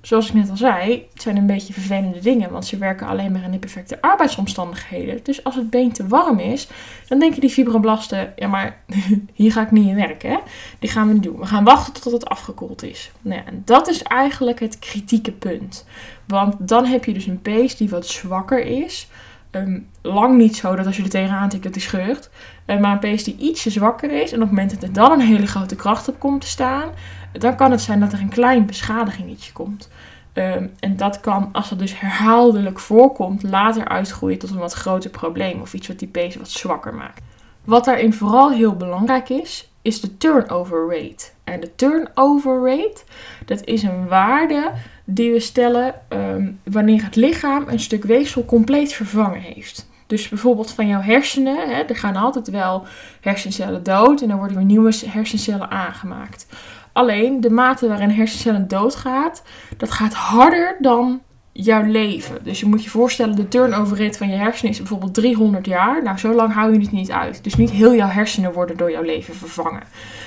zoals 0.00 0.28
ik 0.28 0.34
net 0.34 0.50
al 0.50 0.56
zei, 0.56 1.06
het 1.12 1.22
zijn 1.22 1.36
een 1.36 1.46
beetje 1.46 1.72
vervelende 1.72 2.18
dingen. 2.18 2.50
Want 2.50 2.66
ze 2.66 2.78
werken 2.78 3.06
alleen 3.06 3.32
maar 3.32 3.42
in 3.42 3.50
de 3.50 3.58
perfecte 3.58 4.02
arbeidsomstandigheden. 4.02 5.20
Dus 5.22 5.44
als 5.44 5.54
het 5.54 5.70
been 5.70 5.92
te 5.92 6.06
warm 6.06 6.38
is, 6.38 6.68
dan 7.08 7.18
denken 7.18 7.40
die 7.40 7.50
fibroblasten: 7.50 8.32
ja, 8.36 8.48
maar 8.48 8.82
hier 9.34 9.52
ga 9.52 9.62
ik 9.62 9.70
niet 9.70 9.88
in 9.88 9.94
werken. 9.94 10.30
Hè? 10.30 10.38
Die 10.78 10.90
gaan 10.90 11.06
we 11.06 11.12
niet 11.12 11.22
doen. 11.22 11.38
We 11.38 11.46
gaan 11.46 11.64
wachten 11.64 12.02
tot 12.02 12.12
het 12.12 12.26
afgekoeld 12.26 12.82
is. 12.82 13.10
Nou 13.20 13.42
en 13.46 13.62
dat 13.64 13.88
is 13.88 14.02
eigenlijk 14.02 14.60
het 14.60 14.78
kritieke 14.78 15.32
punt. 15.32 15.86
Want 16.26 16.54
dan 16.58 16.84
heb 16.84 17.04
je 17.04 17.12
dus 17.12 17.26
een 17.26 17.42
pees 17.42 17.76
die 17.76 17.88
wat 17.88 18.06
zwakker 18.06 18.64
is. 18.64 19.08
Um, 19.50 19.88
lang 20.02 20.36
niet 20.36 20.56
zo 20.56 20.76
dat 20.76 20.86
als 20.86 20.96
je 20.96 21.02
er 21.02 21.08
tegenaan 21.08 21.48
tikt 21.48 21.62
dat 21.62 21.74
hij 21.74 21.82
scheurt. 21.82 22.30
Uh, 22.66 22.80
maar 22.80 22.92
een 22.92 22.98
pees 22.98 23.24
die 23.24 23.36
ietsje 23.38 23.70
zwakker 23.70 24.22
is 24.22 24.32
en 24.32 24.36
op 24.36 24.48
het 24.48 24.50
moment 24.50 24.70
dat 24.70 24.82
er 24.82 24.92
dan 24.92 25.12
een 25.12 25.20
hele 25.20 25.46
grote 25.46 25.76
kracht 25.76 26.08
op 26.08 26.18
komt 26.18 26.40
te 26.40 26.46
staan, 26.46 26.90
dan 27.32 27.56
kan 27.56 27.70
het 27.70 27.80
zijn 27.80 28.00
dat 28.00 28.12
er 28.12 28.20
een 28.20 28.28
klein 28.28 28.66
beschadigingetje 28.66 29.52
komt. 29.52 29.90
Ehm, 30.32 30.66
en 30.80 30.96
dat 30.96 31.20
kan, 31.20 31.48
als 31.52 31.68
dat 31.68 31.78
dus 31.78 32.00
herhaaldelijk 32.00 32.78
voorkomt, 32.78 33.42
later 33.42 33.88
uitgroeien 33.88 34.38
tot 34.38 34.50
een 34.50 34.58
wat 34.58 34.72
groter 34.72 35.10
probleem 35.10 35.60
of 35.60 35.74
iets 35.74 35.88
wat 35.88 35.98
die 35.98 36.08
pees 36.08 36.36
wat 36.36 36.50
zwakker 36.50 36.94
maakt. 36.94 37.22
Wat 37.64 37.84
daarin 37.84 38.12
vooral 38.12 38.50
heel 38.50 38.76
belangrijk 38.76 39.28
is, 39.28 39.70
is 39.82 40.00
de 40.00 40.16
turnover 40.16 40.86
rate. 40.88 41.26
En 41.44 41.60
de 41.60 41.74
turnover 41.74 42.64
rate, 42.64 43.02
dat 43.46 43.64
is 43.64 43.82
een 43.82 44.08
waarde 44.08 44.72
die 45.14 45.32
we 45.32 45.40
stellen 45.40 45.94
um, 46.08 46.60
wanneer 46.64 47.04
het 47.04 47.16
lichaam 47.16 47.68
een 47.68 47.80
stuk 47.80 48.04
weefsel 48.04 48.44
compleet 48.44 48.92
vervangen 48.92 49.40
heeft. 49.40 49.88
Dus 50.06 50.28
bijvoorbeeld 50.28 50.70
van 50.70 50.86
jouw 50.86 51.00
hersenen, 51.00 51.68
hè, 51.68 51.82
er 51.82 51.96
gaan 51.96 52.16
altijd 52.16 52.50
wel 52.50 52.84
hersencellen 53.20 53.82
dood 53.82 54.22
en 54.22 54.30
er 54.30 54.36
worden 54.36 54.56
weer 54.56 54.66
nieuwe 54.66 54.92
hersencellen 55.06 55.70
aangemaakt. 55.70 56.46
Alleen 56.92 57.40
de 57.40 57.50
mate 57.50 57.88
waarin 57.88 58.10
hersencellen 58.10 58.68
doodgaat, 58.68 59.42
dat 59.76 59.90
gaat 59.90 60.14
harder 60.14 60.76
dan 60.80 61.20
jouw 61.52 61.82
leven. 61.82 62.44
Dus 62.44 62.60
je 62.60 62.66
moet 62.66 62.84
je 62.84 62.90
voorstellen, 62.90 63.36
de 63.36 63.48
turnover 63.48 63.98
rate 63.98 64.18
van 64.18 64.28
je 64.28 64.36
hersenen 64.36 64.72
is 64.72 64.78
bijvoorbeeld 64.78 65.14
300 65.14 65.66
jaar. 65.66 66.02
Nou, 66.02 66.18
zo 66.18 66.34
lang 66.34 66.52
hou 66.52 66.72
je 66.72 66.80
het 66.80 66.92
niet 66.92 67.10
uit. 67.10 67.44
Dus 67.44 67.54
niet 67.54 67.70
heel 67.70 67.94
jouw 67.94 68.08
hersenen 68.08 68.52
worden 68.52 68.76
door 68.76 68.90
jouw 68.90 69.02
leven 69.02 69.34
vervangen. 69.34 69.82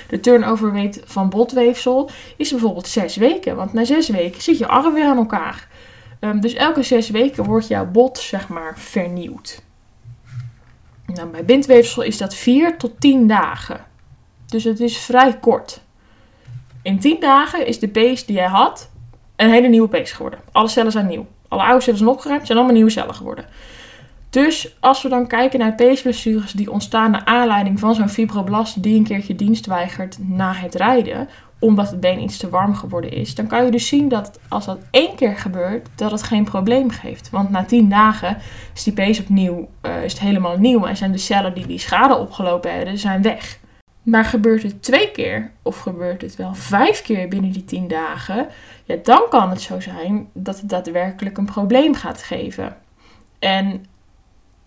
De 0.10 0.20
turnover 0.20 0.74
rate 0.74 1.02
van 1.06 1.30
botweefsel 1.30 2.10
is 2.38 2.52
bijvoorbeeld 2.52 2.88
6 2.88 3.16
weken. 3.16 3.56
Want 3.56 3.74
na 3.74 3.84
6 3.84 4.10
weken 4.10 4.42
zit 4.42 4.58
je 4.58 4.68
arm 4.68 4.94
weer 4.94 5.06
aan 5.06 5.18
elkaar. 5.18 5.68
Um, 6.20 6.42
dus 6.42 6.54
elke 6.54 6.84
6 6.84 7.10
weken 7.10 7.44
wordt 7.44 7.68
jouw 7.68 7.86
bot, 7.86 8.18
zeg 8.18 8.48
maar, 8.48 8.80
vernieuwd. 8.80 9.62
Nou, 11.06 11.28
bij 11.28 11.46
bindweefsel 11.46 12.02
is 12.02 12.18
dat 12.18 12.36
4 12.36 12.78
tot 12.78 13.00
10 13.00 13.28
dagen. 13.28 13.86
Dus 14.46 14.64
het 14.64 14.80
is 14.80 14.98
vrij 14.98 15.38
kort. 15.40 15.82
In 16.82 17.00
10 17.00 17.20
dagen 17.20 17.68
is 17.68 17.80
de 17.80 17.88
pees 17.88 18.26
die 18.26 18.36
jij 18.36 18.48
had 18.48 18.92
een 19.36 19.50
hele 19.50 19.68
nieuwe 19.68 19.88
pees 19.88 20.12
geworden. 20.12 20.40
Alle 20.52 20.68
cellen 20.68 20.92
zijn 20.92 21.08
nieuw. 21.08 21.26
Alle 21.48 21.64
oude 21.64 21.84
cellen 21.84 21.98
zijn 21.98 22.10
opgeruimd, 22.10 22.46
zijn 22.46 22.58
allemaal 22.58 22.76
nieuwe 22.76 22.92
cellen 22.92 23.16
geworden. 23.16 23.46
Dus 24.30 24.76
als 24.80 25.02
we 25.02 25.10
dan 25.10 25.28
kijken 25.28 25.60
naar 25.60 25.76
peesblessures 25.76 26.52
die 26.52 26.72
ontstaan 26.72 27.12
naar 27.12 27.26
aanleiding 27.26 27.80
van 27.80 27.96
zo'n 27.96 28.10
fibroblast 28.10 28.84
die 28.84 28.98
een 28.98 29.04
keertje 29.04 29.36
dienst 29.36 29.66
weigert 29.66 30.18
na 30.20 30.54
het 30.54 30.76
rijden, 30.76 31.30
omdat 31.60 31.90
het 31.90 32.00
been 32.00 32.22
iets 32.22 32.38
te 32.38 32.50
warm 32.50 32.76
geworden 32.76 33.12
is, 33.12 33.36
dan 33.36 33.48
kan 33.48 33.66
je 33.66 33.72
dus 33.72 33.88
zien 33.88 34.10
dat 34.10 34.40
als 34.48 34.66
dat 34.66 34.78
één 34.92 35.16
keer 35.16 35.38
gebeurt, 35.38 35.88
dat 35.96 36.12
het 36.12 36.24
geen 36.24 36.44
probleem 36.44 36.90
geeft. 36.90 37.30
Want 37.30 37.50
na 37.50 37.64
tien 37.64 37.90
dagen 37.90 38.38
is 38.74 38.84
die 38.84 38.94
pees 38.94 39.20
opnieuw, 39.20 39.70
uh, 39.82 40.04
is 40.04 40.12
het 40.12 40.22
helemaal 40.22 40.58
nieuw 40.58 40.86
en 40.86 40.98
zijn 40.98 41.12
de 41.12 41.18
cellen 41.18 41.54
die 41.54 41.68
die 41.68 41.80
schade 41.80 42.18
opgelopen 42.18 42.74
hebben, 42.76 42.98
zijn 42.98 43.22
weg. 43.22 43.60
Maar 44.04 44.26
gebeurt 44.26 44.64
het 44.64 44.84
twee 44.84 45.12
keer 45.12 45.52
of 45.62 45.78
gebeurt 45.80 46.22
het 46.22 46.36
wel 46.36 46.56
vijf 46.56 47.02
keer 47.02 47.28
binnen 47.28 47.52
die 47.52 47.66
tien 47.66 47.88
dagen, 47.88 48.48
ja, 48.84 48.96
dan 49.04 49.22
kan 49.30 49.50
het 49.50 49.62
zo 49.62 49.80
zijn 49.80 50.30
dat 50.34 50.60
het 50.60 50.70
daadwerkelijk 50.70 51.38
een 51.38 51.46
probleem 51.46 51.96
gaat 51.96 52.24
geven. 52.24 52.78
En 53.40 53.86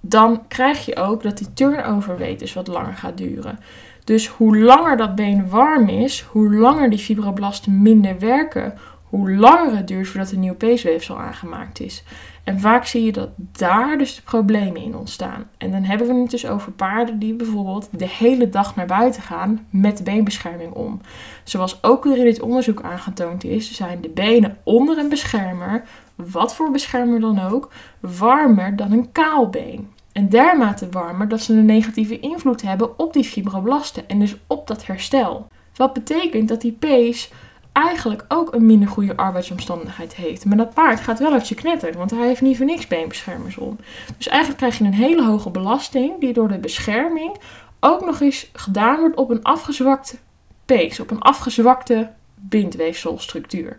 dan 0.01 0.49
krijg 0.49 0.87
je 0.87 0.97
ook 0.97 1.23
dat 1.23 1.39
die 1.39 1.53
turnover 1.53 2.19
rate 2.19 2.37
dus 2.37 2.53
wat 2.53 2.67
langer 2.67 2.95
gaat 2.95 3.17
duren. 3.17 3.59
Dus 4.05 4.27
hoe 4.27 4.59
langer 4.59 4.97
dat 4.97 5.15
been 5.15 5.49
warm 5.49 5.89
is, 5.89 6.21
hoe 6.21 6.55
langer 6.55 6.91
die 6.91 6.99
fibroblasten 6.99 7.83
minder 7.83 8.19
werken, 8.19 8.75
hoe 9.17 9.37
langer 9.37 9.77
het 9.77 9.89
duurt 9.89 10.09
voordat 10.09 10.31
een 10.31 10.41
nieuw 10.41 10.55
peesweefsel 10.55 11.19
aangemaakt 11.19 11.81
is. 11.81 12.03
En 12.45 12.61
vaak 12.61 12.87
zie 12.87 13.05
je 13.05 13.13
dat 13.13 13.29
daar 13.37 13.99
dus 13.99 14.17
de 14.17 14.23
problemen 14.23 14.83
in 14.83 14.97
ontstaan. 14.97 15.49
En 15.59 15.71
dan 15.71 15.83
hebben 15.83 16.07
we 16.07 16.15
het 16.15 16.31
dus 16.31 16.47
over 16.47 16.73
paarden 16.73 17.19
die 17.19 17.35
bijvoorbeeld 17.35 17.89
de 17.93 18.09
hele 18.09 18.49
dag 18.49 18.77
naar 18.77 18.87
buiten 18.87 19.23
gaan 19.23 19.67
met 19.71 19.97
de 19.97 20.03
beenbescherming 20.03 20.73
om. 20.73 21.01
Zoals 21.45 21.83
ook 21.83 22.05
weer 22.05 22.19
in 22.19 22.25
dit 22.25 22.41
onderzoek 22.41 22.83
aangetoond 22.83 23.45
is, 23.45 23.73
zijn 23.73 24.01
de 24.01 24.09
benen 24.09 24.59
onder 24.63 24.99
een 24.99 25.09
beschermer, 25.09 25.83
wat 26.15 26.55
voor 26.55 26.71
beschermer 26.71 27.21
dan 27.21 27.41
ook, 27.41 27.73
warmer 28.01 28.77
dan 28.77 28.93
een 28.93 29.13
kaal 29.13 29.49
been. 29.49 29.89
En 30.13 30.29
dermate 30.29 30.89
warmer 30.91 31.29
dat 31.29 31.41
ze 31.41 31.53
een 31.53 31.65
negatieve 31.65 32.21
invloed 32.21 32.63
hebben 32.63 32.99
op 32.99 33.13
die 33.13 33.25
fibroblasten 33.25 34.09
en 34.09 34.19
dus 34.19 34.37
op 34.47 34.67
dat 34.67 34.87
herstel. 34.87 35.49
Wat 35.77 35.93
betekent 35.93 36.49
dat 36.49 36.61
die 36.61 36.73
pees 36.73 37.31
eigenlijk 37.77 38.25
ook 38.29 38.55
een 38.55 38.67
minder 38.67 38.89
goede 38.89 39.17
arbeidsomstandigheid 39.17 40.15
heeft. 40.15 40.45
Maar 40.45 40.57
dat 40.57 40.75
paard 40.75 41.01
gaat 41.01 41.19
wel 41.19 41.33
uit 41.33 41.49
je 41.49 41.55
knetter, 41.55 41.93
want 41.93 42.11
hij 42.11 42.27
heeft 42.27 42.41
niet 42.41 42.57
voor 42.57 42.67
niks 42.67 42.87
beenbeschermers 42.87 43.57
om. 43.57 43.79
Dus 44.17 44.29
eigenlijk 44.29 44.59
krijg 44.59 44.79
je 44.79 44.85
een 44.85 44.95
hele 44.95 45.25
hoge 45.25 45.51
belasting 45.51 46.21
die 46.21 46.33
door 46.33 46.49
de 46.49 46.59
bescherming 46.59 47.37
ook 47.81 48.05
nog 48.05 48.21
eens 48.21 48.51
gedaan 48.53 49.01
wordt 49.01 49.17
op 49.17 49.31
een 49.31 49.43
afgezwakte 49.43 50.17
pees, 50.65 51.01
op 51.01 51.11
een 51.11 51.21
afgezwakte 51.21 52.11
bindweefselstructuur. 52.35 53.77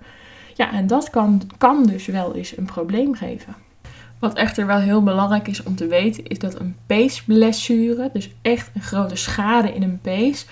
Ja, 0.54 0.72
en 0.72 0.88
dat 0.88 1.10
kan, 1.10 1.42
kan 1.58 1.86
dus 1.86 2.06
wel 2.06 2.36
eens 2.36 2.58
een 2.58 2.66
probleem 2.66 3.16
geven. 3.16 3.56
Wat 4.20 4.34
echter 4.34 4.66
wel 4.66 4.80
heel 4.80 5.04
belangrijk 5.04 5.48
is 5.48 5.64
om 5.64 5.76
te 5.76 5.88
weten, 5.88 6.26
is 6.28 6.40
dat 6.40 6.60
een 6.60 6.76
peesblessure, 6.86 8.10
dus 8.14 8.30
echt 8.42 8.70
een 8.74 8.82
grote 8.82 9.16
schade 9.16 9.74
in 9.74 9.84
een 9.84 10.00
pees, 10.02 10.46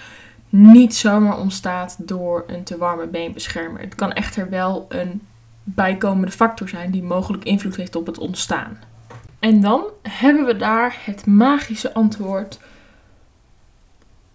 niet 0.56 0.96
zomaar 0.96 1.38
ontstaat 1.38 1.96
door 2.08 2.44
een 2.48 2.64
te 2.64 2.78
warme 2.78 3.08
beenbeschermer. 3.08 3.82
Het 3.82 3.96
kan 3.96 4.14
echter 4.14 4.50
wel 4.50 4.86
een 4.90 5.22
bijkomende 5.64 6.32
factor 6.32 6.70
zijn 6.70 6.92
die 6.92 7.04
mogelijk 7.04 7.44
invloed 7.44 7.76
heeft 7.76 7.96
op 7.96 8.06
het 8.06 8.18
ontstaan. 8.18 8.80
En 9.40 9.62
dan 9.62 9.84
hebben 10.02 10.46
we 10.46 10.56
daar 10.56 10.98
het 11.06 11.26
magische 11.26 11.94
antwoord: 11.94 12.60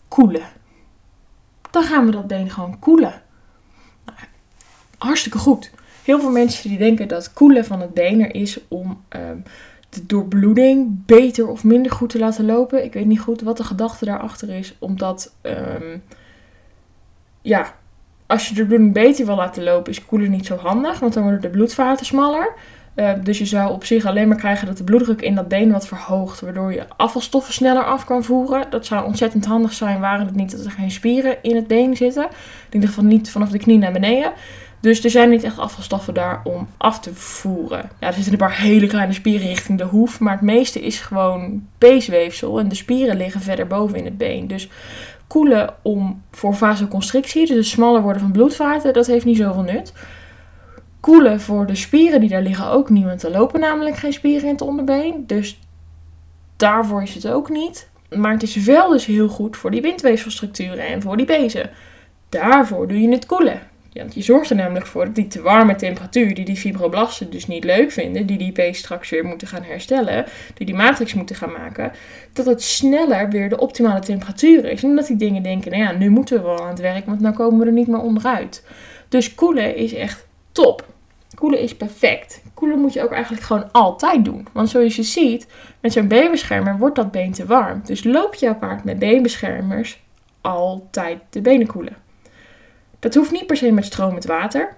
koelen. 0.09 0.49
Dan 1.71 1.83
gaan 1.83 2.07
we 2.07 2.11
dat 2.11 2.27
been 2.27 2.51
gewoon 2.51 2.79
koelen. 2.79 3.23
Nou, 4.05 4.19
hartstikke 4.99 5.39
goed. 5.39 5.71
Heel 6.05 6.21
veel 6.21 6.31
mensen 6.31 6.69
die 6.69 6.79
denken 6.79 7.09
dat 7.09 7.33
koelen 7.33 7.65
van 7.65 7.81
het 7.81 7.95
been 7.95 8.21
er 8.21 8.35
is 8.35 8.61
om 8.69 9.05
ehm, 9.09 9.39
de 9.91 10.07
doorbloeding 10.07 11.07
beter 11.07 11.49
of 11.49 11.65
minder 11.65 11.93
goed 11.93 12.11
te 12.11 12.19
laten 12.19 12.45
lopen. 12.47 12.85
Ik 12.85 12.93
weet 12.93 13.07
niet 13.07 13.21
goed 13.21 13.41
wat 13.41 13.57
de 13.57 13.65
gedachte 13.65 14.05
daarachter 14.05 14.49
is. 14.49 14.77
Omdat, 14.79 15.35
ehm, 15.41 15.99
ja, 17.43 17.75
als 18.27 18.49
je 18.49 18.55
de 18.55 18.67
bloeding 18.67 18.93
beter 18.93 19.27
wil 19.27 19.37
laten 19.37 19.63
lopen, 19.63 19.93
is 19.93 20.05
koelen 20.05 20.31
niet 20.31 20.47
zo 20.47 20.57
handig. 20.57 20.99
Want 20.99 21.13
dan 21.13 21.23
worden 21.23 21.41
de 21.41 21.49
bloedvaten 21.51 22.07
smaller. 22.07 22.55
Uh, 22.97 23.13
dus 23.23 23.39
je 23.39 23.47
zou 23.47 23.73
op 23.73 23.85
zich 23.85 24.05
alleen 24.05 24.29
maar 24.29 24.37
krijgen 24.37 24.67
dat 24.67 24.77
de 24.77 24.85
bloeddruk 24.85 25.21
in 25.21 25.35
dat 25.35 25.49
been 25.49 25.73
wat 25.73 25.87
verhoogt. 25.87 26.41
Waardoor 26.41 26.73
je 26.73 26.87
afvalstoffen 26.97 27.55
sneller 27.55 27.85
af 27.85 28.05
kan 28.05 28.25
voeren. 28.25 28.71
Dat 28.71 28.87
zou 28.87 29.07
ontzettend 29.07 29.45
handig 29.45 29.73
zijn, 29.73 30.01
waren 30.01 30.27
het 30.27 30.35
niet 30.35 30.51
dat 30.51 30.65
er 30.65 30.71
geen 30.71 30.91
spieren 30.91 31.37
in 31.43 31.57
het 31.57 31.67
been 31.67 31.97
zitten. 31.97 32.25
In 32.25 32.31
ieder 32.71 32.89
geval 32.89 33.05
niet 33.05 33.31
vanaf 33.31 33.51
de 33.51 33.59
knie 33.59 33.79
naar 33.79 33.93
beneden. 33.93 34.33
Dus 34.81 35.05
er 35.05 35.11
zijn 35.11 35.31
niet 35.31 35.45
echt 35.45 35.59
afvalstoffen 35.59 36.15
daar 36.15 36.41
om 36.45 36.69
af 36.77 37.01
te 37.01 37.15
voeren. 37.15 37.91
Ja, 38.01 38.07
er 38.07 38.13
zitten 38.13 38.33
een 38.33 38.39
paar 38.39 38.59
hele 38.59 38.87
kleine 38.87 39.13
spieren 39.13 39.47
richting 39.47 39.79
de 39.79 39.85
hoef. 39.85 40.21
Maar 40.21 40.33
het 40.33 40.41
meeste 40.41 40.81
is 40.81 41.01
gewoon 41.01 41.67
peesweefsel. 41.79 42.59
En 42.59 42.69
de 42.69 42.75
spieren 42.75 43.17
liggen 43.17 43.41
verder 43.41 43.67
boven 43.67 43.99
in 43.99 44.05
het 44.05 44.19
been. 44.19 44.47
Dus 44.47 44.69
koelen 45.27 45.75
om 45.83 46.23
voor 46.31 46.55
vasoconstrictie, 46.55 47.47
dus 47.47 47.57
het 47.57 47.67
smaller 47.67 48.03
worden 48.03 48.23
van 48.23 48.33
bloedvaten, 48.33 48.93
dat 48.93 49.07
heeft 49.07 49.25
niet 49.25 49.37
zoveel 49.37 49.63
nut. 49.63 49.93
Koelen 51.01 51.41
voor 51.41 51.67
de 51.67 51.75
spieren 51.75 52.21
die 52.21 52.29
daar 52.29 52.43
liggen 52.43 52.71
ook 52.71 52.91
niet, 52.91 53.05
want 53.05 53.23
er 53.23 53.31
lopen 53.31 53.61
namelijk 53.61 53.97
geen 53.97 54.13
spieren 54.13 54.47
in 54.47 54.53
het 54.53 54.61
onderbeen. 54.61 55.27
Dus 55.27 55.59
daarvoor 56.57 57.03
is 57.03 57.15
het 57.15 57.29
ook 57.29 57.49
niet. 57.49 57.89
Maar 58.17 58.33
het 58.33 58.43
is 58.43 58.57
wel 58.57 58.89
dus 58.89 59.07
heel 59.07 59.29
goed 59.29 59.57
voor 59.57 59.71
die 59.71 59.81
bindweefselstructuren 59.81 60.87
en 60.87 61.03
voor 61.03 61.17
die 61.17 61.27
pezen. 61.27 61.71
Daarvoor 62.29 62.89
doe 62.89 63.01
je 63.01 63.11
het 63.11 63.27
koelen. 63.27 63.70
Ja, 63.93 64.05
je 64.15 64.23
zorgt 64.23 64.51
er 64.51 64.57
namelijk 64.57 64.87
voor 64.87 65.05
dat 65.05 65.15
die 65.15 65.27
te 65.27 65.43
warme 65.43 65.75
temperatuur, 65.75 66.35
die 66.35 66.45
die 66.45 66.57
fibroblasten 66.57 67.31
dus 67.31 67.47
niet 67.47 67.65
leuk 67.65 67.93
vinden, 67.93 68.27
die 68.27 68.39
die 68.39 68.53
pees 68.53 68.79
straks 68.79 69.11
weer 69.11 69.25
moeten 69.25 69.49
gaan 69.49 69.63
herstellen, 69.63 70.25
die 70.55 70.67
die 70.67 70.75
matrix 70.75 71.15
moeten 71.15 71.37
gaan 71.37 71.53
maken, 71.53 71.93
dat 72.33 72.47
het 72.47 72.63
sneller 72.63 73.31
weer 73.31 73.49
de 73.49 73.59
optimale 73.59 74.01
temperatuur 74.01 74.65
is. 74.65 74.83
En 74.83 74.97
dat 74.97 75.07
die 75.07 75.17
dingen 75.17 75.43
denken, 75.43 75.71
nou 75.71 75.83
ja, 75.83 75.93
nu 75.93 76.11
moeten 76.11 76.37
we 76.37 76.43
wel 76.43 76.61
aan 76.61 76.69
het 76.69 76.81
werk, 76.81 77.07
want 77.07 77.21
nu 77.21 77.31
komen 77.31 77.59
we 77.59 77.67
er 77.67 77.73
niet 77.73 77.89
meer 77.89 78.01
onderuit. 78.01 78.65
Dus 79.09 79.35
koelen 79.35 79.77
is 79.77 79.95
echt 79.95 80.27
top. 80.53 80.87
Koelen 81.35 81.61
is 81.61 81.77
perfect. 81.77 82.43
Koelen 82.55 82.79
moet 82.79 82.93
je 82.93 83.03
ook 83.03 83.13
eigenlijk 83.13 83.43
gewoon 83.43 83.73
altijd 83.73 84.25
doen. 84.25 84.47
Want 84.53 84.69
zoals 84.69 84.97
je 84.97 85.03
ziet, 85.03 85.47
met 85.81 85.93
zo'n 85.93 86.09
beenbeschermer 86.09 86.79
wordt 86.79 86.97
dat 86.97 87.11
been 87.11 87.33
te 87.33 87.47
warm. 87.47 87.81
Dus 87.85 88.05
loop 88.05 88.35
je 88.35 88.49
apart 88.49 88.85
met 88.85 88.99
beenbeschermers 88.99 90.01
altijd 90.41 91.19
de 91.31 91.41
benen 91.41 91.67
koelen. 91.67 91.97
Dat 93.01 93.15
hoeft 93.15 93.31
niet 93.31 93.47
per 93.47 93.57
se 93.57 93.73
met 93.73 93.85
stromend 93.85 94.25
water. 94.25 94.75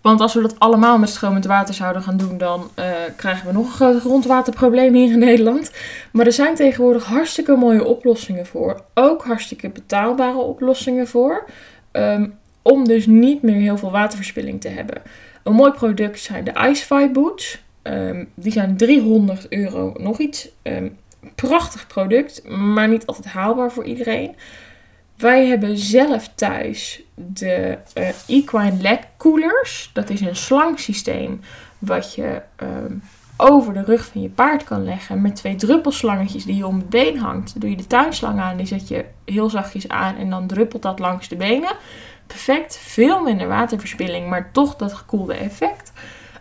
Want 0.00 0.20
als 0.20 0.34
we 0.34 0.40
dat 0.40 0.58
allemaal 0.58 0.98
met 0.98 1.08
stromend 1.08 1.44
water 1.44 1.74
zouden 1.74 2.02
gaan 2.02 2.16
doen, 2.16 2.38
dan 2.38 2.70
uh, 2.78 2.84
krijgen 3.16 3.46
we 3.46 3.52
nog 3.52 3.66
een 3.66 3.72
groot 3.72 4.00
grondwaterprobleem 4.00 4.94
hier 4.94 5.12
in 5.12 5.18
Nederland. 5.18 5.70
Maar 6.12 6.26
er 6.26 6.32
zijn 6.32 6.54
tegenwoordig 6.54 7.04
hartstikke 7.04 7.56
mooie 7.56 7.84
oplossingen 7.84 8.46
voor. 8.46 8.84
Ook 8.94 9.24
hartstikke 9.24 9.68
betaalbare 9.68 10.38
oplossingen 10.38 11.08
voor. 11.08 11.44
Um, 11.92 12.38
om 12.62 12.84
dus 12.84 13.06
niet 13.06 13.42
meer 13.42 13.60
heel 13.60 13.78
veel 13.78 13.90
waterverspilling 13.90 14.60
te 14.60 14.68
hebben. 14.68 15.02
Een 15.42 15.52
mooi 15.52 15.72
product 15.72 16.20
zijn 16.20 16.44
de 16.44 16.68
Icefy 16.70 17.10
Boots. 17.10 17.62
Um, 17.82 18.28
die 18.34 18.52
zijn 18.52 18.76
300 18.76 19.46
euro 19.48 19.94
nog 19.96 20.18
iets. 20.18 20.48
Um, 20.62 20.96
prachtig 21.34 21.86
product, 21.86 22.48
maar 22.48 22.88
niet 22.88 23.06
altijd 23.06 23.26
haalbaar 23.26 23.72
voor 23.72 23.84
iedereen. 23.84 24.36
Wij 25.18 25.46
hebben 25.46 25.78
zelf 25.78 26.28
thuis 26.34 27.02
de 27.14 27.78
uh, 27.94 28.08
Equine 28.26 28.80
Leg 28.80 28.98
Coolers. 29.16 29.90
Dat 29.92 30.10
is 30.10 30.20
een 30.20 30.36
slangsysteem 30.36 31.40
wat 31.78 32.14
je 32.14 32.42
ehm, 32.56 32.94
over 33.36 33.74
de 33.74 33.84
rug 33.84 34.06
van 34.06 34.22
je 34.22 34.28
paard 34.28 34.64
kan 34.64 34.84
leggen. 34.84 35.22
Met 35.22 35.36
twee 35.36 35.54
druppelslangetjes 35.54 36.44
die 36.44 36.56
je 36.56 36.66
om 36.66 36.76
het 36.76 36.88
been 36.88 37.18
hangt. 37.18 37.60
Doe 37.60 37.70
je 37.70 37.76
de 37.76 37.86
tuinslang 37.86 38.40
aan, 38.40 38.56
die 38.56 38.66
zet 38.66 38.88
je 38.88 39.04
heel 39.24 39.50
zachtjes 39.50 39.88
aan 39.88 40.16
en 40.16 40.30
dan 40.30 40.46
druppelt 40.46 40.82
dat 40.82 40.98
langs 40.98 41.28
de 41.28 41.36
benen. 41.36 41.76
Perfect, 42.26 42.76
veel 42.76 43.22
minder 43.22 43.48
waterverspilling, 43.48 44.28
maar 44.28 44.52
toch 44.52 44.76
dat 44.76 44.92
gekoelde 44.92 45.34
effect. 45.34 45.92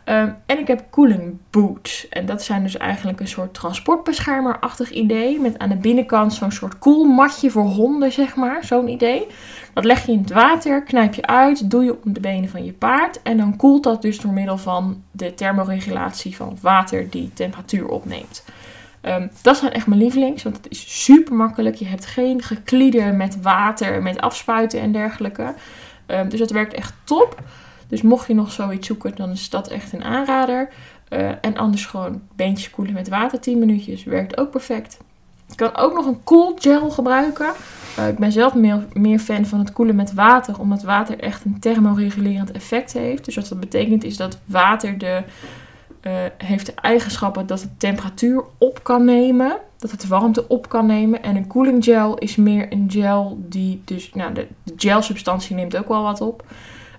Ehm, 0.07 0.29
en 0.45 0.59
ik 0.59 0.67
heb 0.67 0.85
cooling 0.89 1.37
boots. 1.49 2.09
En 2.09 2.25
dat 2.25 2.43
zijn 2.43 2.63
dus 2.63 2.77
eigenlijk 2.77 3.19
een 3.19 3.27
soort 3.27 3.53
transportbeschermerachtig 3.53 4.91
idee. 4.91 5.39
Met 5.39 5.59
aan 5.59 5.69
de 5.69 5.75
binnenkant 5.75 6.33
zo'n 6.33 6.51
soort 6.51 6.79
koelmatje 6.79 7.51
voor 7.51 7.63
honden, 7.63 8.11
zeg 8.11 8.35
maar. 8.35 8.63
Zo'n 8.63 8.87
idee. 8.87 9.27
Dat 9.73 9.85
leg 9.85 10.05
je 10.05 10.11
in 10.11 10.19
het 10.19 10.31
water, 10.31 10.83
knijp 10.83 11.13
je 11.13 11.25
uit, 11.25 11.69
doe 11.71 11.83
je 11.83 12.03
om 12.03 12.13
de 12.13 12.19
benen 12.19 12.49
van 12.49 12.65
je 12.65 12.73
paard. 12.73 13.21
En 13.21 13.37
dan 13.37 13.55
koelt 13.55 13.83
dat 13.83 14.01
dus 14.01 14.19
door 14.19 14.31
middel 14.31 14.57
van 14.57 15.03
de 15.11 15.33
thermoregulatie 15.33 16.35
van 16.35 16.49
het 16.49 16.61
water 16.61 17.09
die 17.09 17.31
temperatuur 17.33 17.87
opneemt. 17.87 18.43
Um, 19.01 19.29
dat 19.41 19.57
zijn 19.57 19.71
echt 19.73 19.87
mijn 19.87 20.01
lievelings, 20.01 20.43
want 20.43 20.57
het 20.57 20.69
is 20.69 21.03
super 21.03 21.33
makkelijk. 21.33 21.75
Je 21.75 21.85
hebt 21.85 22.05
geen 22.05 22.41
geklieder 22.41 23.13
met 23.13 23.41
water, 23.41 24.01
met 24.01 24.21
afspuiten 24.21 24.79
en 24.79 24.91
dergelijke. 24.91 25.53
Um, 26.07 26.29
dus 26.29 26.39
dat 26.39 26.51
werkt 26.51 26.73
echt 26.73 26.93
top. 27.03 27.41
Dus 27.88 28.01
mocht 28.01 28.27
je 28.27 28.34
nog 28.34 28.51
zoiets 28.51 28.88
zoeken, 28.88 29.15
dan 29.15 29.32
is 29.32 29.50
dat 29.50 29.67
echt 29.67 29.94
een 29.94 30.03
aanrader. 30.03 30.70
Uh, 31.10 31.29
en 31.41 31.58
anders 31.58 31.86
gewoon 31.86 32.22
beentjes 32.36 32.70
koelen 32.70 32.94
met 32.94 33.10
water, 33.10 33.39
10 33.39 33.60
minuutjes, 33.60 34.03
werkt 34.03 34.38
ook 34.38 34.51
perfect. 34.51 34.98
Je 35.48 35.56
kan 35.56 35.75
ook 35.75 35.94
nog 35.94 36.06
een 36.06 36.24
cool 36.24 36.56
gel 36.60 36.89
gebruiken. 36.89 37.53
Uh, 38.00 38.08
ik 38.08 38.17
ben 38.17 38.32
zelf 38.32 38.53
meer, 38.53 38.86
meer 38.94 39.20
fan 39.20 39.46
van 39.46 39.60
het 39.60 39.72
koelen 39.72 39.96
met 39.96 40.13
water, 40.13 40.60
omdat 40.60 40.84
water 40.84 41.20
echt 41.20 41.46
een 41.46 41.60
thermoregulerend 41.60 42.51
effect 42.51 42.94
heeft. 42.94 43.25
Dus 43.25 43.36
wat 43.36 43.48
dat 43.48 43.60
betekent 43.60 44.03
is 44.03 44.17
dat 44.17 44.39
water 44.46 44.98
de, 44.98 45.24
uh, 46.01 46.13
heeft 46.38 46.65
de 46.65 46.74
eigenschappen 46.74 47.48
dat 47.48 47.62
het 47.62 47.79
temperatuur 47.79 48.44
op 48.58 48.84
kan 48.84 49.06
nemen. 49.06 49.58
Dat 49.77 49.91
het 49.91 50.08
warmte 50.08 50.48
op 50.48 50.70
kan 50.70 50.86
nemen. 50.86 51.24
En 51.24 51.36
een 51.36 51.48
cooling 51.48 51.84
gel 51.84 52.17
is 52.17 52.36
meer 52.36 52.67
een 52.70 52.86
gel 52.91 53.38
die 53.50 53.82
dus, 53.86 54.13
nou 54.13 54.34
de, 54.34 54.48
de 54.63 54.74
gelsubstantie 54.77 55.56
neemt 55.56 55.77
ook 55.77 55.88
wel 55.88 56.03
wat 56.03 56.22
op. 56.22 56.44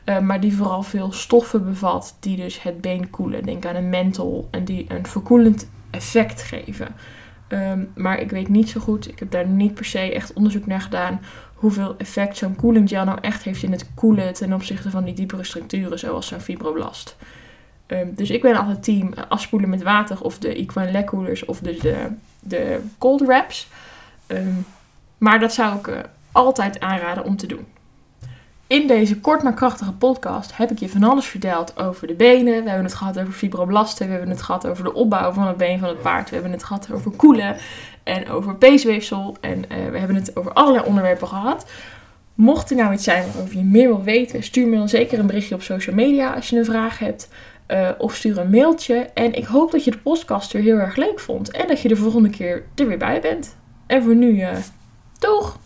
Uh, 0.09 0.19
maar 0.19 0.41
die 0.41 0.57
vooral 0.57 0.83
veel 0.83 1.13
stoffen 1.13 1.65
bevat 1.65 2.17
die 2.21 2.37
dus 2.37 2.63
het 2.63 2.81
been 2.81 3.11
koelen. 3.11 3.43
Denk 3.43 3.67
aan 3.67 3.75
een 3.75 3.89
menthol 3.89 4.49
en 4.51 4.65
die 4.65 4.85
een 4.89 5.07
verkoelend 5.07 5.69
effect 5.91 6.43
geven. 6.43 6.89
Um, 7.49 7.91
maar 7.95 8.21
ik 8.21 8.31
weet 8.31 8.49
niet 8.49 8.69
zo 8.69 8.81
goed, 8.81 9.09
ik 9.09 9.19
heb 9.19 9.31
daar 9.31 9.47
niet 9.47 9.75
per 9.75 9.85
se 9.85 9.99
echt 9.99 10.33
onderzoek 10.33 10.67
naar 10.67 10.81
gedaan, 10.81 11.21
hoeveel 11.55 11.95
effect 11.99 12.37
zo'n 12.37 12.57
cooling 12.57 12.89
gel 12.89 13.05
nou 13.05 13.19
echt 13.21 13.43
heeft 13.43 13.63
in 13.63 13.73
het 13.73 13.91
koelen 13.95 14.33
ten 14.33 14.53
opzichte 14.53 14.91
van 14.91 15.05
die 15.05 15.15
diepere 15.15 15.45
structuren 15.45 15.99
zoals 15.99 16.27
zo'n 16.27 16.41
fibroblast. 16.41 17.17
Um, 17.87 18.15
dus 18.15 18.31
ik 18.31 18.43
ben 18.43 18.57
altijd 18.57 18.83
team 18.83 19.13
afspoelen 19.29 19.69
met 19.69 19.83
water 19.83 20.23
of 20.23 20.39
de 20.39 20.55
Equine 20.55 20.91
leg 20.91 21.13
of 21.47 21.61
dus 21.61 21.79
de, 21.79 22.07
de 22.41 22.81
cold 22.99 23.21
wraps. 23.21 23.69
Um, 24.27 24.67
maar 25.19 25.41
dat 25.41 25.53
zou 25.53 25.79
ik 25.79 25.87
uh, 25.87 25.99
altijd 26.33 26.81
aanraden 26.81 27.25
om 27.25 27.37
te 27.37 27.47
doen. 27.47 27.67
In 28.69 28.87
deze 28.87 29.21
kort 29.21 29.43
maar 29.43 29.55
krachtige 29.55 29.93
podcast 29.93 30.57
heb 30.57 30.71
ik 30.71 30.79
je 30.79 30.89
van 30.89 31.03
alles 31.03 31.27
verteld 31.27 31.79
over 31.79 32.07
de 32.07 32.15
benen. 32.15 32.63
We 32.63 32.69
hebben 32.69 32.85
het 32.85 32.95
gehad 32.95 33.19
over 33.19 33.33
fibroblasten. 33.33 34.07
We 34.07 34.13
hebben 34.13 34.31
het 34.31 34.43
gehad 34.43 34.67
over 34.67 34.85
de 34.85 34.95
opbouw 34.95 35.33
van 35.33 35.47
het 35.47 35.57
been 35.57 35.79
van 35.79 35.89
het 35.89 36.03
paard. 36.03 36.29
We 36.29 36.35
hebben 36.35 36.53
het 36.53 36.65
gehad 36.65 36.89
over 36.93 37.11
koelen 37.11 37.57
en 38.03 38.29
over 38.29 38.57
peesweefsel. 38.57 39.37
En 39.41 39.59
uh, 39.59 39.91
we 39.91 39.99
hebben 39.99 40.17
het 40.17 40.37
over 40.37 40.53
allerlei 40.53 40.85
onderwerpen 40.87 41.29
gehad. 41.29 41.67
Mocht 42.35 42.71
er 42.71 42.77
nou 42.77 42.93
iets 42.93 43.05
zijn 43.05 43.25
waarover 43.33 43.57
je 43.57 43.65
meer 43.65 43.89
wil 43.89 44.03
weten, 44.03 44.43
stuur 44.43 44.67
me 44.67 44.77
dan 44.77 44.89
zeker 44.89 45.19
een 45.19 45.27
berichtje 45.27 45.55
op 45.55 45.63
social 45.63 45.95
media 45.95 46.35
als 46.35 46.49
je 46.49 46.59
een 46.59 46.65
vraag 46.65 46.99
hebt. 46.99 47.29
Uh, 47.69 47.89
of 47.99 48.15
stuur 48.15 48.39
een 48.39 48.51
mailtje. 48.51 48.95
En 49.15 49.35
ik 49.35 49.45
hoop 49.45 49.71
dat 49.71 49.85
je 49.85 49.91
de 49.91 49.99
podcast 49.99 50.53
weer 50.53 50.63
heel 50.63 50.79
erg 50.79 50.97
leuk 50.97 51.21
vond. 51.21 51.51
En 51.51 51.69
dat 51.69 51.81
je 51.81 51.89
de 51.89 51.97
volgende 51.97 52.31
keer 52.31 52.65
er 52.75 52.87
weer 52.87 52.99
bij 52.99 53.21
bent. 53.21 53.57
En 53.87 54.03
voor 54.03 54.15
nu, 54.15 54.41
uh, 54.41 54.57
doeg! 55.19 55.59